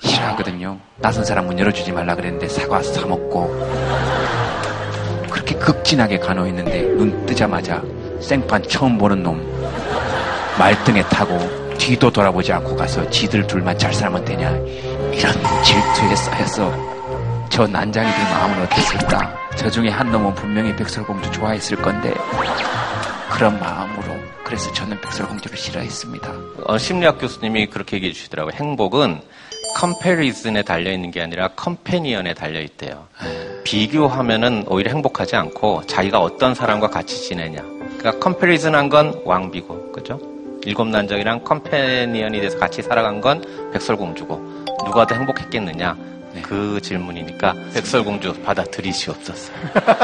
[0.02, 0.80] 싫어하거든요.
[0.96, 4.19] 낯선 사람 문 열어주지 말라 그랬는데 사과 사먹고
[5.60, 7.82] 극진하게 간호했는데 눈 뜨자마자
[8.20, 9.40] 생판 처음 보는 놈
[10.58, 11.38] 말등에 타고
[11.78, 15.32] 뒤도 돌아보지 않고 가서 지들 둘만 잘 살면 되냐 이런
[15.62, 16.90] 질투에 쌓여서
[17.48, 22.14] 저 난장이들 마음은 어땠을까 저 중에 한 놈은 분명히 백설공주 좋아했을 건데
[23.30, 26.32] 그런 마음으로 그래서 저는 백설공주를 싫어했습니다.
[26.66, 28.52] 어, 심리학 교수님이 그렇게 얘기해 주시더라고요.
[28.54, 29.20] 행복은
[29.76, 33.06] comparison에 달려있는 게 아니라 companion에 달려있대요.
[33.64, 37.62] 비교하면은 오히려 행복하지 않고 자기가 어떤 사람과 같이 지내냐.
[37.98, 40.18] 그러니까 comparison 한 건 왕비고, 그죠?
[40.64, 43.42] 일곱 난쟁이랑 companion이 돼서 같이 살아간 건
[43.72, 45.96] 백설공주고, 누가 더 행복했겠느냐.
[46.42, 49.52] 그 질문이니까 백설공주 받아들이시옵소서.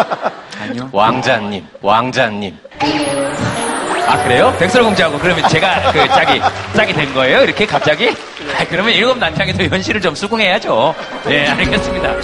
[0.61, 0.89] 아니요.
[0.93, 2.57] 왕자님, 왕자님.
[4.07, 4.55] 아 그래요?
[4.59, 6.41] 백설공주하고 그러면 제가 그 짝이
[6.75, 7.43] 짝이 된 거예요?
[7.43, 8.09] 이렇게 갑자기?
[8.09, 10.95] 아, 그러면 일곱 난장에도 현실을 좀 수긍해야죠.
[11.27, 12.15] 네 알겠습니다.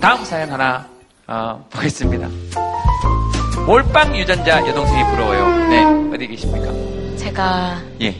[0.00, 0.86] 다음 사연 하나
[1.28, 2.28] 어, 보겠습니다.
[3.66, 5.68] 몰빵 유전자 여동생이 부러워요.
[5.68, 5.84] 네
[6.14, 6.72] 어디 계십니까?
[7.16, 8.14] 제가 예.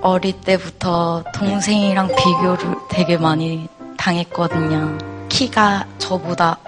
[0.00, 3.68] 어릴 때부터 동생이랑 비교를 되게 많이
[3.98, 5.11] 당했거든요.
[5.32, 6.58] 키가 저보다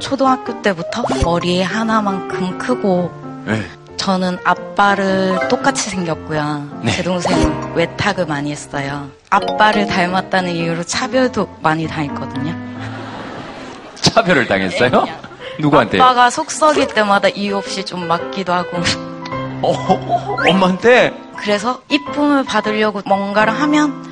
[0.00, 3.12] 초등학교 때부터 머리 하나만큼 크고
[3.46, 3.62] 네.
[3.96, 6.80] 저는 아빠를 똑같이 생겼고요.
[6.82, 6.90] 네.
[6.90, 9.08] 제 동생은 외탁을 많이 했어요.
[9.30, 12.56] 아빠를 닮았다는 이유로 차별도 많이 당했거든요.
[13.94, 15.06] 차별을 당했어요?
[15.60, 16.00] 누구한테?
[16.00, 18.78] 아빠가 속 썩일 때마다 이유 없이 좀 맞기도 하고.
[19.62, 21.16] 어, 엄마한테?
[21.36, 24.05] 그래서 이쁨을 받으려고 뭔가를 하면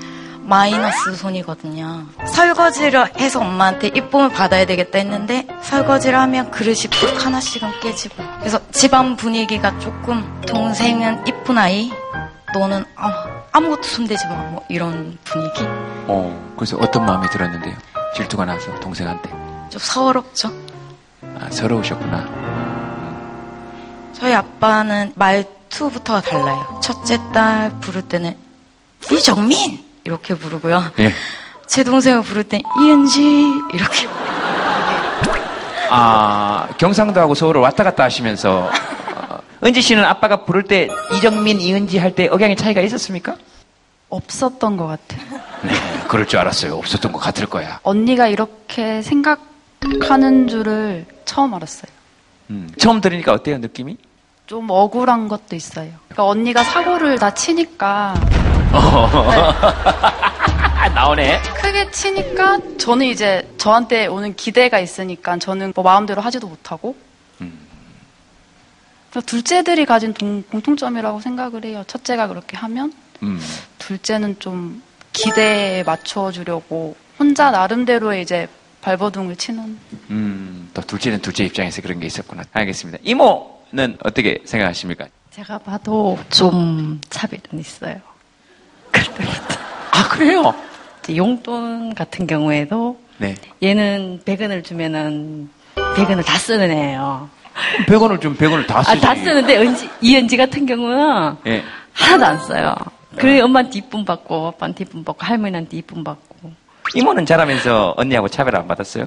[0.47, 2.07] 마이너스 손이거든요.
[2.26, 9.16] 설거지를 해서 엄마한테 이쁨을 받아야 되겠다 했는데 설거지를 하면 그릇이 뚝 하나씩은 깨지고 그래서 집안
[9.16, 11.90] 분위기가 조금 동생은 이쁜 아이
[12.55, 15.62] 너는 아, 아무 것도 손대지 마 뭐 이런 분위기
[16.07, 17.74] 어 그래서 어떤 마음이 들었는데요?
[18.14, 19.28] 질투가 나서 동생한테
[19.70, 20.53] 좀 서럽죠.
[21.40, 22.28] 아, 서러우셨구나.
[24.12, 26.78] 저희 아빠는 말투부터가 달라요.
[26.82, 28.36] 첫째 딸 부를 때는
[29.11, 30.82] 이정민 이렇게 부르고요.
[31.00, 31.12] 예.
[31.66, 33.22] 제 동생을 부를 땐 이은지
[33.72, 34.07] 이렇게
[35.90, 38.70] 아 경상도하고 서울을 왔다 갔다 하시면서
[39.16, 43.36] 어, 은지 씨는 아빠가 부를 때 이정민, 이은지 할 때 억양의 차이가 있었습니까?
[44.11, 45.40] 없었던 것 같아요.
[45.62, 45.72] 네,
[46.09, 46.76] 그럴 줄 알았어요.
[46.76, 47.80] 없었던 것 같을 거야.
[47.82, 51.90] 언니가 이렇게 생각하는 줄을 처음 알았어요.
[52.50, 53.96] 음, 처음 들으니까 어때요, 느낌이?
[54.46, 55.90] 좀 억울한 것도 있어요.
[56.09, 58.14] 그러니까 언니가 사고를 다 치니까
[60.94, 61.40] 나오네.
[61.60, 66.96] 크게 치니까 저는 이제 저한테 오는 기대가 있으니까 저는 뭐 마음대로 하지도 못하고
[69.10, 71.84] 그래서 둘째들이 가진 동- 공통점이라고 생각을 해요.
[71.86, 73.40] 첫째가 그렇게 하면 음.
[73.78, 78.48] 둘째는 좀 기대에 맞춰주려고 혼자 나름대로의 이제
[78.80, 79.78] 발버둥을 치는
[80.10, 82.42] 음, 또 둘째는 둘째 입장에서 그런 게 있었구나.
[82.52, 82.98] 알겠습니다.
[83.04, 85.06] 이모는 어떻게 생각하십니까?
[85.30, 87.94] 제가 봐도 좀 차별은 있어요.
[89.92, 90.55] 아, 그래요?
[91.14, 93.34] 용돈 같은 경우에도 네.
[93.62, 97.28] 얘는 100원을 주면은 100원을 다 쓰는 애예요.
[97.86, 99.00] 100원을 좀 100원을 다 아, 쓰지.
[99.00, 101.62] 다 쓰는데 은지, 이은지 같은 경우는 예.
[101.92, 102.74] 하나도 안 써요.
[103.16, 106.52] 그래 엄마한테 이쁨 받고 아빠한테 이쁨 받고 할머니한테 이쁨 받고
[106.94, 109.07] 이모는 자라면서 언니하고 차별 안 받았어요?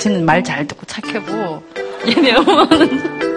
[0.00, 1.62] 쟤는 말 잘 듣고 착하고
[2.08, 3.33] 얘네 엄마는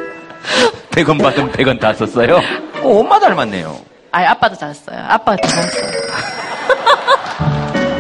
[0.97, 2.37] 100원 받으면 100원 다 썼어요?
[2.81, 3.79] 어, 엄마 닮았네요.
[4.11, 4.97] 아 아빠도 잘 써요.
[5.07, 5.91] 아빠가 더 잘써요.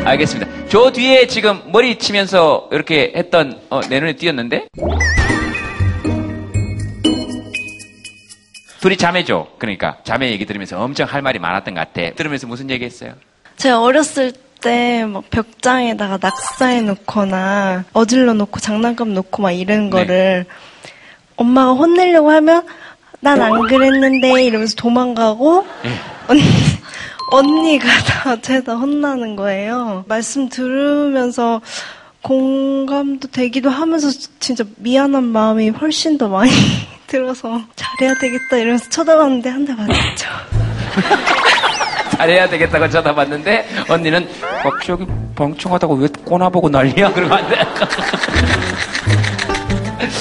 [0.05, 0.51] 알겠습니다.
[0.69, 4.67] 저 뒤에 지금 머리 치면서 이렇게 했던 어, 내 눈에 띄었는데
[8.81, 9.47] 둘이 자매죠.
[9.59, 12.13] 그러니까 자매 얘기 들으면서 엄청 할 말이 많았던 것 같아.
[12.15, 13.13] 들으면서 무슨 얘기했어요?
[13.57, 20.45] 제가 어렸을 때 막 벽장에다가 낙서해 놓거나 어질러 놓고 장난감 놓고 막 이런 거를
[21.37, 22.63] 엄마가 혼내려고 하면
[23.19, 25.65] 난 안 그랬는데 이러면서 도망가고
[26.27, 26.41] 언니,
[27.31, 30.03] 언니가 다 죄다 혼나는 거예요.
[30.07, 31.61] 말씀 들으면서
[32.21, 34.09] 공감도 되기도 하면서
[34.39, 36.51] 진짜 미안한 마음이 훨씬 더 많이
[37.07, 40.27] 들어서 잘해야 되겠다 이러면서 쳐다봤는데 한 대 맞았죠.
[42.17, 44.27] 잘해야 되겠다고 쳐다봤는데 언니는
[44.63, 47.13] 갑자기 멍청하다고 왜 꼬나보고 난리야?
[47.13, 47.55] 그러고 안 돼.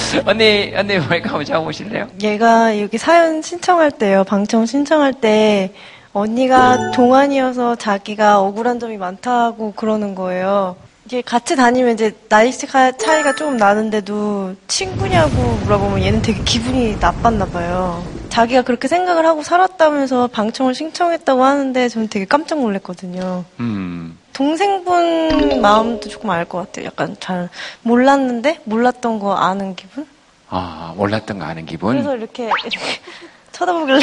[0.25, 2.07] 언니, 언니 마이크 한번 잡아보실래요?
[2.21, 5.73] 얘가 여기 사연 신청할 때요, 방청 신청할 때,
[6.13, 10.75] 언니가 동안이어서 자기가 억울한 점이 많다고 그러는 거예요.
[11.05, 15.31] 이게 같이 다니면 이제 나이 차이가 조금 나는데도 친구냐고
[15.63, 18.03] 물어보면 얘는 되게 기분이 나빴나 봐요.
[18.29, 23.45] 자기가 그렇게 생각을 하고 살았다면서 방청을 신청했다고 하는데 저는 되게 깜짝 놀랐거든요.
[23.59, 24.17] 음.
[24.37, 26.85] 동생분 마음도 조금 알 것 같아요.
[26.85, 27.49] 약간 잘
[27.81, 30.05] 몰랐는데 몰랐던 거 아는 기분?
[30.49, 31.93] 아, 몰랐던 거 아는 기분?
[31.93, 32.79] 그래서 이렇게 이렇게
[33.51, 33.99] 쳐다보길래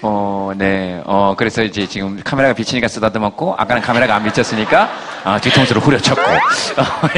[0.00, 1.02] 어, 네.
[1.04, 4.90] 어, 그래서 이제 지금 카메라가 비치니까 쓰다듬었고, 아까는 카메라가 안 비쳤으니까,
[5.24, 6.20] 아, 뒤통수로 후려쳤고.
[6.80, 7.08] 어,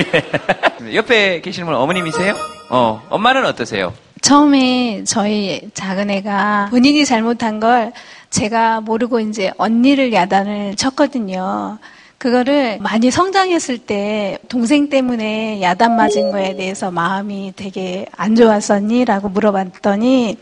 [0.85, 0.95] 예.
[0.95, 2.35] 옆에 계시는 분은 어머님이세요?
[2.71, 3.93] 어, 엄마는 어떠세요?
[4.21, 7.93] 처음에 저희 작은 애가 본인이 잘못한 걸
[8.31, 11.79] 제가 모르고 이제 언니를 야단을 쳤거든요.
[12.19, 19.05] 그거를 많이 성장했을 때 동생 때문에 야단 맞은 거에 대해서 마음이 되게 안 좋았었니?
[19.05, 20.39] 라고 물어봤더니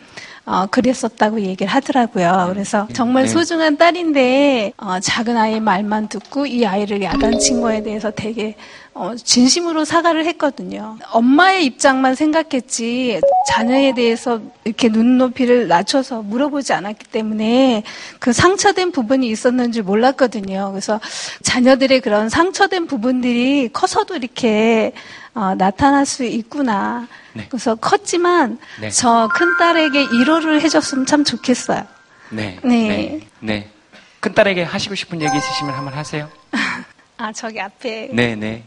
[0.46, 2.48] 어, 그랬었다고 얘기를 하더라고요.
[2.52, 3.28] 그래서 정말 네.
[3.30, 8.54] 소중한 딸인데 어, 작은 아이의 말만 듣고 이 아이를 야단친 거에 대해서 되게
[8.92, 10.98] 어, 진심으로 사과를 했거든요.
[11.10, 17.82] 엄마의 입장만 생각했지 자녀에 대해서 이렇게 눈높이를 낮춰서 물어보지 않았기 때문에
[18.20, 20.70] 그 상처된 부분이 있었는 줄 몰랐거든요.
[20.70, 21.00] 그래서
[21.42, 24.92] 자녀들의 그런 상처된 부분들이 커서도 이렇게
[25.34, 27.06] 어, 나타날 수 있구나.
[27.48, 28.90] 그래서 컸지만 네.
[28.90, 31.84] 저 큰 딸에게 위로를 해줬으면 참 좋겠어요.
[32.30, 32.58] 네.
[32.62, 32.88] 네.
[32.88, 33.20] 네.
[33.40, 33.70] 네.
[34.20, 36.28] 큰딸에게 하시고 싶은 얘기 있으시면 한번 하세요.
[37.18, 38.64] 아 저기 앞에 네, 네.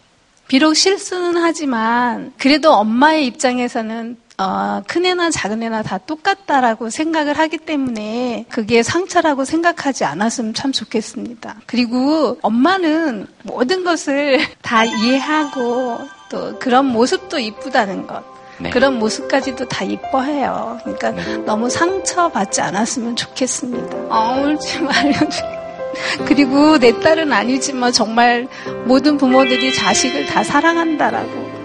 [0.48, 8.84] 비록 실수는 하지만 그래도 엄마의 입장에서는 어, 큰애나 작은애나 다 똑같다라고 생각을 하기 때문에 그게
[8.84, 11.56] 상처라고 생각하지 않았으면 참 좋겠습니다.
[11.66, 18.24] 그리고 엄마는 모든 것을 다 이해하고 또 그런 모습도 이쁘다는 것.
[18.60, 18.70] 네.
[18.70, 20.80] 그런 모습까지도 다 이뻐해요.
[20.84, 21.12] 그러니까
[21.46, 23.98] 너무 상처받지 않았으면 좋겠습니다.
[24.10, 25.46] 어, 울지 말려줘.
[26.26, 28.48] 그리고 내 딸은 아니지만 정말
[28.86, 31.58] 모든 부모들이 자식을 다 사랑한다라고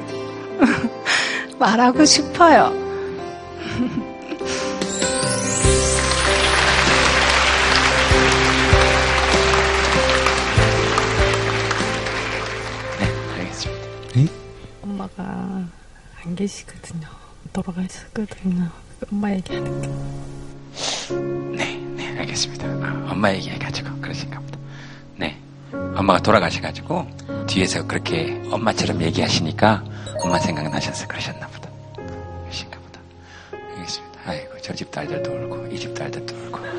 [1.63, 2.73] 말하고 싶어요.
[13.39, 14.33] 알겠습니다.
[14.83, 15.23] 엄마가
[16.25, 17.07] 안 계시거든요.
[17.53, 18.69] 돌아가셨거든요.
[19.13, 19.89] 엄마 얘기하는 게.
[21.57, 22.67] 네, 네, 알겠습니다.
[22.67, 24.59] 아, 엄마 얘기해가지고 그러신가 보다.
[25.17, 25.41] 네.
[25.97, 27.07] 엄마가 돌아가셔가지고
[27.47, 29.85] 뒤에서 그렇게 엄마처럼 얘기하시니까
[30.23, 31.69] 엄마 생각나셔서 그러셨나 보다.
[32.43, 33.01] 그러신가 보다.
[33.77, 34.19] 알겠습니다.
[34.27, 36.59] 아이고, 저 집 딸들도 울고, 이 집 딸들도 울고.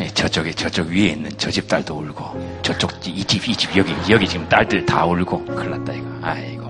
[0.00, 3.94] 예, 저쪽에, 저쪽 위에 있는 저 집 딸도 울고, 저쪽, 이 집, 이 집, 여기,
[4.10, 6.06] 여기 지금 딸들 다 울고, 큰일 났다, 이거.
[6.22, 6.64] 아이고.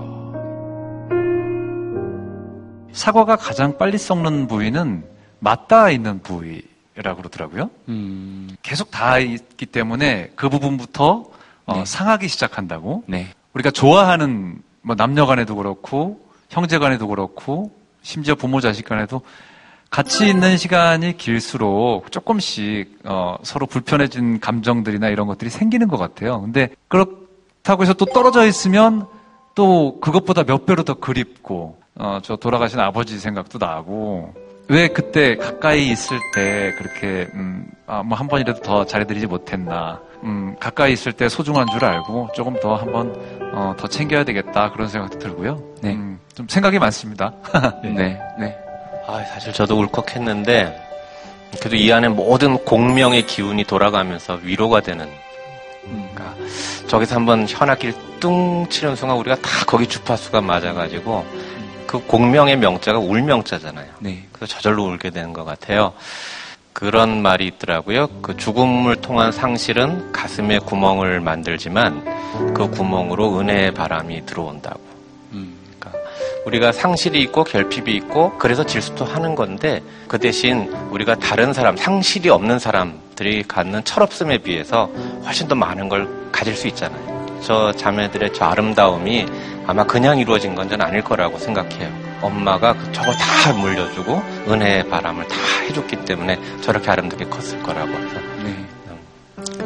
[2.93, 5.05] 사과가 가장 빨리 썩는 부위는
[5.39, 6.61] 맞닿아 있는 부위
[6.95, 7.69] 라고 그러더라고요.
[7.89, 8.55] 음.
[8.61, 11.25] 계속 닿아 있기 때문에 그 부분부터
[11.65, 11.85] 어, 네.
[11.85, 13.03] 상하기 시작한다고.
[13.53, 17.71] 우리가 좋아하는 뭐 남녀 간에도 그렇고 형제 간에도 그렇고
[18.01, 19.21] 심지어 부모 자식 간에도
[19.89, 26.41] 같이 있는 시간이 길수록 조금씩 어, 서로 불편해진 감정들이나 이런 것들이 생기는 것 같아요.
[26.41, 29.07] 근데 그렇다고 해서 또 떨어져 있으면
[29.53, 34.33] 또 그것보다 몇 배로 더 그립고 어, 저 돌아가신 아버지 생각도 나고
[34.67, 40.55] 왜 그때 가까이 있을 때 그렇게 음, 아, 뭐 한 번이라도 더 잘해드리지 못했나 음,
[40.59, 43.13] 가까이 있을 때 소중한 줄 알고 조금 더 한번
[43.53, 45.61] 어, 더 챙겨야 되겠다 그런 생각도 들고요.
[45.93, 47.31] 음, 좀 생각이 많습니다.
[47.83, 48.57] 네, 네.
[49.07, 50.81] 아, 사실 저도 울컥했는데
[51.59, 55.07] 그래도 이 안에 모든 공명의 기운이 돌아가면서 위로가 되는.
[55.83, 56.33] 그러니까
[56.87, 61.23] 저기서 한번 현악기를 뚱 치는 순간 우리가 다 거기 주파수가 맞아가지고
[61.85, 63.85] 그 공명의 명자가 울명자잖아요.
[63.99, 64.24] 네.
[64.35, 65.93] 그래서 저절로 울게 되는 것 같아요.
[66.73, 68.07] 그런 말이 있더라고요.
[68.21, 72.03] 그 죽음을 통한 상실은 가슴에 구멍을 만들지만
[72.53, 74.81] 그 구멍으로 은혜의 바람이 들어온다고.
[75.31, 75.91] 그러니까
[76.45, 82.59] 우리가 상실이 있고 결핍이 있고 그래서 질투하는 건데 그 대신 우리가 다른 사람 상실이 없는
[82.59, 84.91] 사람들이 갖는 철없음에 비해서
[85.23, 87.39] 훨씬 더 많은 걸 가질 수 있잖아요.
[87.41, 89.25] 저 자매들의 저 아름다움이
[89.65, 91.89] 아마 그냥 이루어진 건 전 아닐 거라고 생각해요.
[92.25, 94.17] 엄마가 그 저거 다 물려주고
[94.47, 95.35] 은혜의 바람을 다
[95.67, 97.91] 해줬기 때문에 저렇게 아름답게 컸을 거라고.
[97.91, 98.67] 해서 음,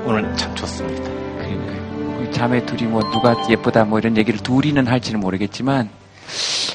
[0.05, 1.03] 오늘 참 좋습니다.
[1.09, 5.89] 그 자매 둘이 뭐 누가 예쁘다 뭐 이런 얘기를 둘이는 할지는 모르겠지만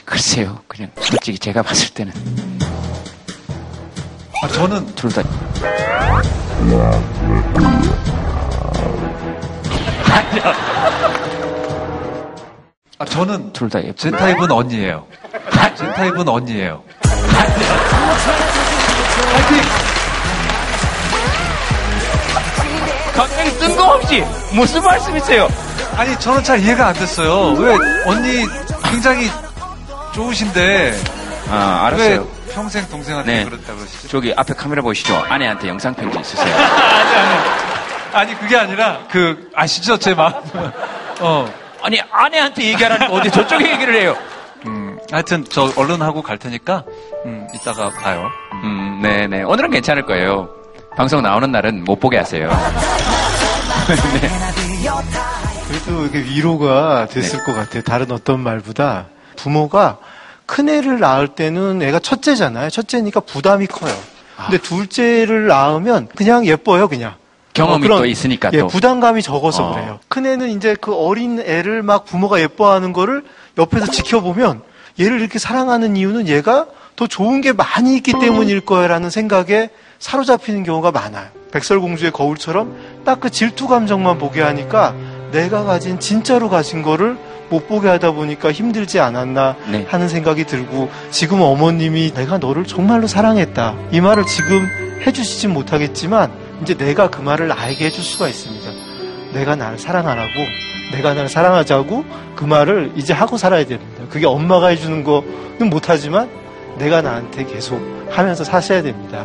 [0.04, 2.12] 글쎄요 그냥 솔직히 제가 봤을 때는.
[4.42, 5.22] 아, 저는 둘 다.
[12.98, 15.06] 아, 저는 둘 다 예쁘 제 타입은 언니예요.
[15.74, 16.82] 제 타입은 언니예요.
[23.14, 25.48] 갑자기 뜬금없이 무슨 말씀이세요?
[25.96, 27.52] 아니 저는 잘 이해가 안 됐어요.
[27.60, 27.74] 왜
[28.06, 28.44] 언니
[28.90, 29.30] 굉장히
[30.12, 31.00] 좋으신데
[31.50, 32.20] 아 알았어요.
[32.20, 33.44] 왜 평생 동생한테 네.
[33.44, 34.08] 그랬다 그러시죠?
[34.08, 35.16] 저기 앞에 카메라 보이시죠?
[35.28, 36.54] 아내한테 영상 편지 있으세요.
[36.56, 40.34] 아니 아니 아니 그게 아니라 그 아시죠 제 마음.
[41.20, 41.52] 어
[41.82, 44.16] 아니 아내한테 얘기하라는 거 어디 저쪽에 얘기를 해요?
[45.10, 46.84] 음, 하여튼 저 얼른 하고 갈 테니까
[47.26, 48.28] 음, 이따가 봐요.
[48.62, 49.42] 음, 네네.
[49.42, 50.48] 오늘은 괜찮을 거예요.
[50.96, 52.48] 방송 나오는 날은 못 보게 하세요.
[53.88, 54.28] 네.
[55.68, 57.82] 그래도 이게 위로가 됐을 것 같아요.
[57.82, 59.98] 다른 어떤 말보다 부모가
[60.46, 62.70] 큰 애를 낳을 때는 애가 첫째잖아요.
[62.70, 63.94] 첫째니까 부담이 커요.
[64.36, 67.14] 근데 둘째를 낳으면 그냥 예뻐요, 그냥.
[67.54, 68.66] 경험이 어, 그런, 또 있으니까 예, 또.
[68.66, 69.74] 부담감이 적어서 어.
[69.74, 70.00] 그래요.
[70.08, 73.24] 큰 애는 이제 그 어린 애를 막 부모가 예뻐하는 거를
[73.56, 74.62] 옆에서 지켜보면
[74.98, 76.66] 얘를 이렇게 사랑하는 이유는 얘가
[76.96, 81.26] 더 좋은 게 많이 있기 때문일 거야라는 생각에 사로잡히는 경우가 많아요.
[81.52, 84.94] 백설공주의 거울처럼 딱 그 질투 감정만 보게 하니까
[85.32, 87.16] 내가 가진 진짜로 가진 거를
[87.50, 89.86] 못 보게 하다 보니까 힘들지 않았나 네.
[89.88, 94.66] 하는 생각이 들고 지금 어머님이 내가 너를 정말로 사랑했다 이 말을 지금
[95.06, 96.32] 해주시진 못하겠지만
[96.62, 98.70] 이제 내가 그 말을 알게 해줄 수가 있습니다.
[99.32, 100.30] 내가 나를 사랑 안 하고
[100.94, 102.04] 내가 나를 사랑하자고
[102.36, 104.04] 그 말을 이제 하고 살아야 됩니다.
[104.10, 106.30] 그게 엄마가 해주는 거는 못하지만
[106.78, 107.80] 내가 나한테 계속
[108.10, 109.24] 하면서 사셔야 됩니다.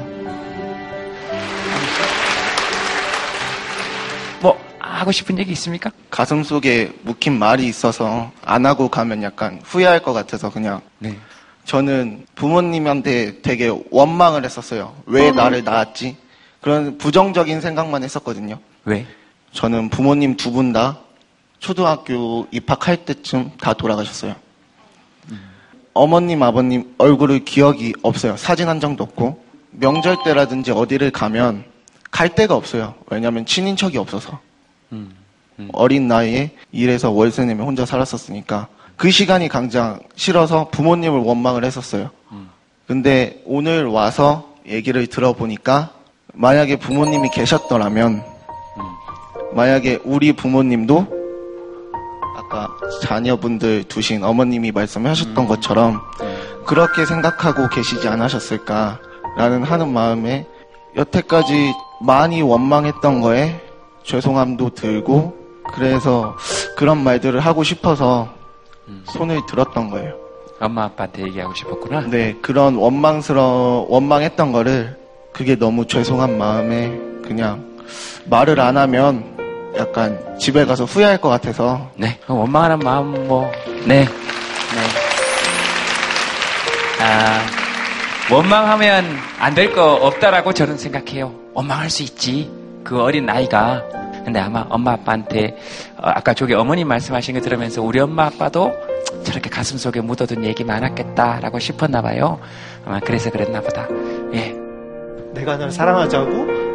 [4.41, 5.91] 뭐 하고 싶은 얘기 있습니까?
[6.09, 11.15] 가슴 속에 묵힌 말이 있어서 안 하고 가면 약간 후회할 것 같아서 그냥 네.
[11.65, 14.95] 저는 부모님한테 되게 원망을 했었어요.
[15.05, 16.17] 왜 나를 낳았지?
[16.61, 18.57] 그런 부정적인 생각만 했었거든요.
[18.85, 19.05] 왜?
[19.53, 20.97] 저는 부모님 두 분 다
[21.59, 24.35] 초등학교 입학할 때쯤 다 돌아가셨어요.
[25.93, 28.37] 어머님, 아버님 얼굴을 기억이 없어요.
[28.37, 31.65] 사진 한 장도 없고 명절 때라든지 어디를 가면
[32.09, 32.95] 갈 데가 없어요.
[33.09, 34.39] 왜냐하면 친인척이 없어서
[35.73, 42.09] 어린 나이에 일해서 월세 내며 혼자 살았었으니까 그 시간이 강장 싫어서 부모님을 원망을 했었어요.
[42.87, 45.91] 근데 오늘 와서 얘기를 들어보니까
[46.33, 48.23] 만약에 부모님이 계셨더라면
[49.53, 51.18] 만약에 우리 부모님도
[52.49, 52.67] 아까
[53.03, 56.01] 자녀분들 두신 어머님이 말씀하셨던 것처럼
[56.65, 60.47] 그렇게 생각하고 계시지 않으셨을까라는 하는 마음에
[60.95, 63.61] 여태까지 많이 원망했던 거에
[64.03, 65.37] 죄송함도 들고
[65.75, 66.35] 그래서
[66.75, 68.29] 그런 말들을 하고 싶어서
[69.05, 70.15] 손을 들었던 거예요.
[70.59, 72.01] 엄마 아빠한테 얘기하고 싶었구나.
[72.07, 74.97] 네, 그런 원망스러 원망했던 거를
[75.31, 76.89] 그게 너무 죄송한 마음에
[77.23, 77.63] 그냥
[78.25, 79.38] 말을 안 하면
[79.77, 82.17] 약간 집에 가서 후회할 것 같아서 네.
[82.23, 83.51] 그럼 원망하는 마음 뭐
[83.85, 84.05] 네.
[84.05, 84.09] 네.
[87.01, 87.39] 아
[88.33, 89.05] 원망하면
[89.39, 91.33] 안 될 거 없다라고 저는 생각해요.
[91.53, 92.51] 원망할 수 있지.
[92.83, 93.83] 그 어린 나이가.
[94.25, 95.57] 근데 아마 엄마 아빠한테
[95.97, 98.71] 어, 아까 저기 어머님 말씀하신 거 들으면서 우리 엄마 아빠도
[99.23, 102.39] 저렇게 가슴 속에 묻어둔 얘기 많았겠다라고 싶었나 봐요.
[102.85, 103.87] 아마 그래서 그랬나 보다.
[104.33, 104.55] 예.
[105.33, 106.29] 내가 나를 사랑하자고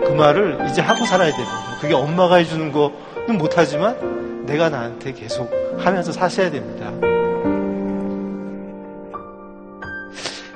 [0.06, 1.73] 그 말을 이제 하고 살아야 됩니다.
[1.84, 6.90] 그게 엄마가 해주는 거는 못하지만 내가 나한테 계속 하면서 사셔야 됩니다.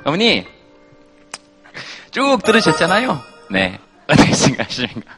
[0.04, 0.46] 어머니
[2.10, 3.20] 쭉 들으셨잖아요.
[3.50, 3.78] 네.
[4.08, 5.16] 어떻게 생각하십니까?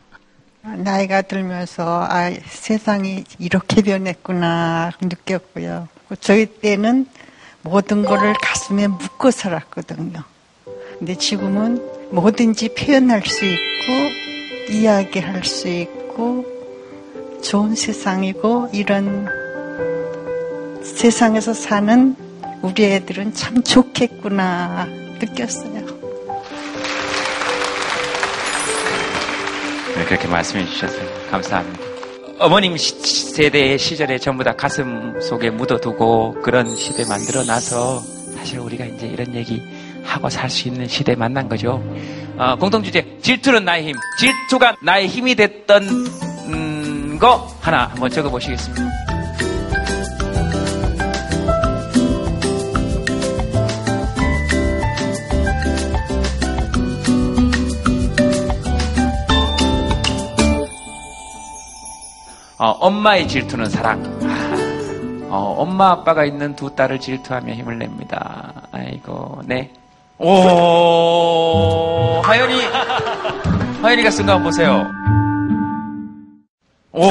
[0.63, 5.87] 나이가 들면서 아 세상이 이렇게 변했구나 느꼈고요.
[6.19, 7.07] 저희 때는
[7.63, 10.25] 모든 거를 가슴에 묻고 살았거든요.
[10.99, 15.99] 근데 지금은 뭐든지 표현할 수 있고 이야기할 수 있고
[17.43, 19.27] 좋은 세상이고 이런
[20.83, 22.15] 세상에서 사는
[22.63, 24.87] 우리 애들은 참 좋겠구나
[25.21, 25.81] 느꼈어요.
[29.97, 30.95] 네, 그렇게 말씀해 주셔서
[31.31, 31.81] 감사합니다.
[32.39, 32.95] 어머님 시-
[33.35, 38.01] 세대의 시절에 전부 다 가슴 속에 묻어두고 그런 시대 만들어 놔서
[38.35, 39.63] 사실 우리가 이제 이런 얘기
[40.03, 41.83] 하고 살 수 있는 시대에 만난 거죠.
[42.41, 43.97] 어, 공통 주제 질투는 나의 힘.
[44.18, 45.82] 질투가 나의 힘이 됐던
[46.47, 48.82] 음, 거 하나 한번 적어 보시겠습니다.
[62.57, 64.03] 어, 엄마의 질투는 사랑.
[64.22, 68.55] 아, 어, 엄마 아빠가 있는 두 딸을 질투하며 힘을 냅니다.
[68.72, 69.70] 아이고, 네.
[70.23, 72.61] 오, 하연이,
[73.81, 74.87] 하연이가 쓴 거 한번 보세요.
[76.93, 77.07] 오,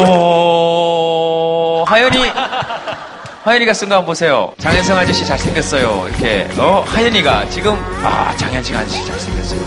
[1.87, 2.17] 하연이,
[3.43, 4.53] 하연이가 쓴 거 한번 보세요.
[4.59, 6.07] 장현성 아저씨 잘생겼어요.
[6.09, 9.59] 이렇게, 어, 하연이가 지금, 아, 장현식 아저씨 잘생겼어요.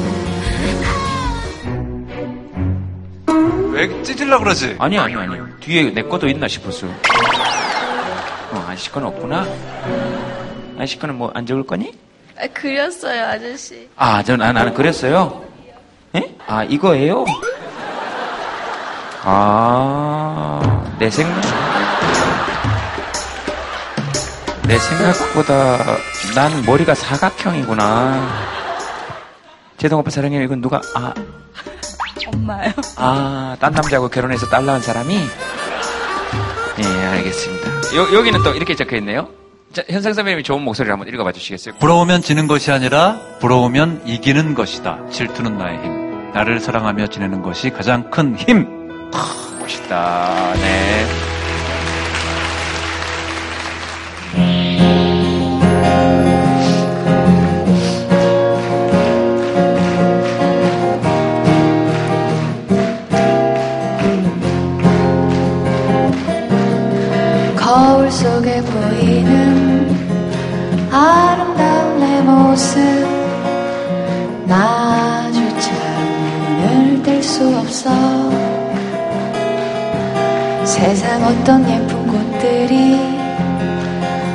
[3.73, 4.77] 왜 찢으려 그러지?
[4.79, 5.37] 아니, 아니, 아니.
[5.59, 6.87] 뒤에 내 것도 있나 싶었어.
[6.87, 9.45] 어, 아저씨 건 없구나.
[10.77, 11.93] 아저씨 거는 뭐 안 적을 거니?
[12.39, 13.89] 아, 그렸어요, 아저씨.
[13.97, 15.45] 아, 전, 아, 나는 그랬어요.
[16.15, 16.35] 예?
[16.47, 17.25] 아, 이거예요?
[19.25, 21.41] 아, 내 생각.
[24.67, 25.79] 내 생각보다
[26.35, 28.29] 난 머리가 사각형이구나.
[29.77, 30.43] 제동 오빠 사랑해요.
[30.43, 31.13] 이건 누가, 아,
[32.27, 32.71] 엄마요.
[32.97, 35.17] 아, 딴 남자하고 결혼해서 딸 낳은 사람이?
[36.79, 37.69] 예, 알겠습니다.
[37.97, 39.29] 여, 여기는 또 이렇게 적혀 있네요.
[39.73, 41.77] 자, 현상 선배님이 좋은 목소리를 한번 읽어봐 주시겠어요?
[41.77, 45.09] 부러우면 지는 것이 아니라 부러우면 이기는 것이다.
[45.11, 46.33] 질투는 나의 힘.
[46.33, 48.67] 나를 사랑하며 지내는 것이 가장 큰 힘.
[49.61, 50.55] 멋있다.
[50.55, 51.07] 네.
[72.53, 72.79] 모습
[74.45, 75.71] 나조차
[76.61, 77.89] 눈을 뗄 수 없어.
[80.63, 83.01] 세상 어떤 예쁜 꽃들이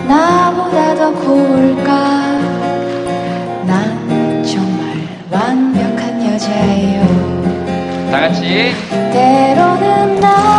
[0.07, 1.91] 나보다 더 고울까?
[3.67, 4.97] 난 정말
[5.29, 8.09] 완벽한 여자예요.
[8.11, 8.73] 다 같이.
[9.13, 10.56] 때로는 날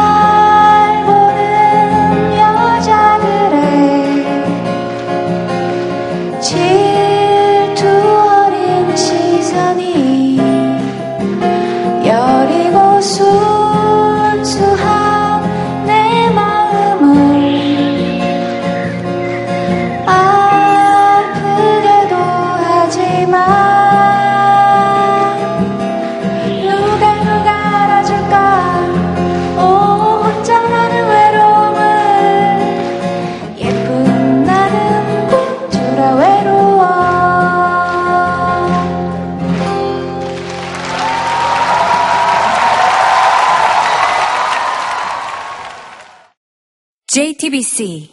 [47.49, 48.08] TBC.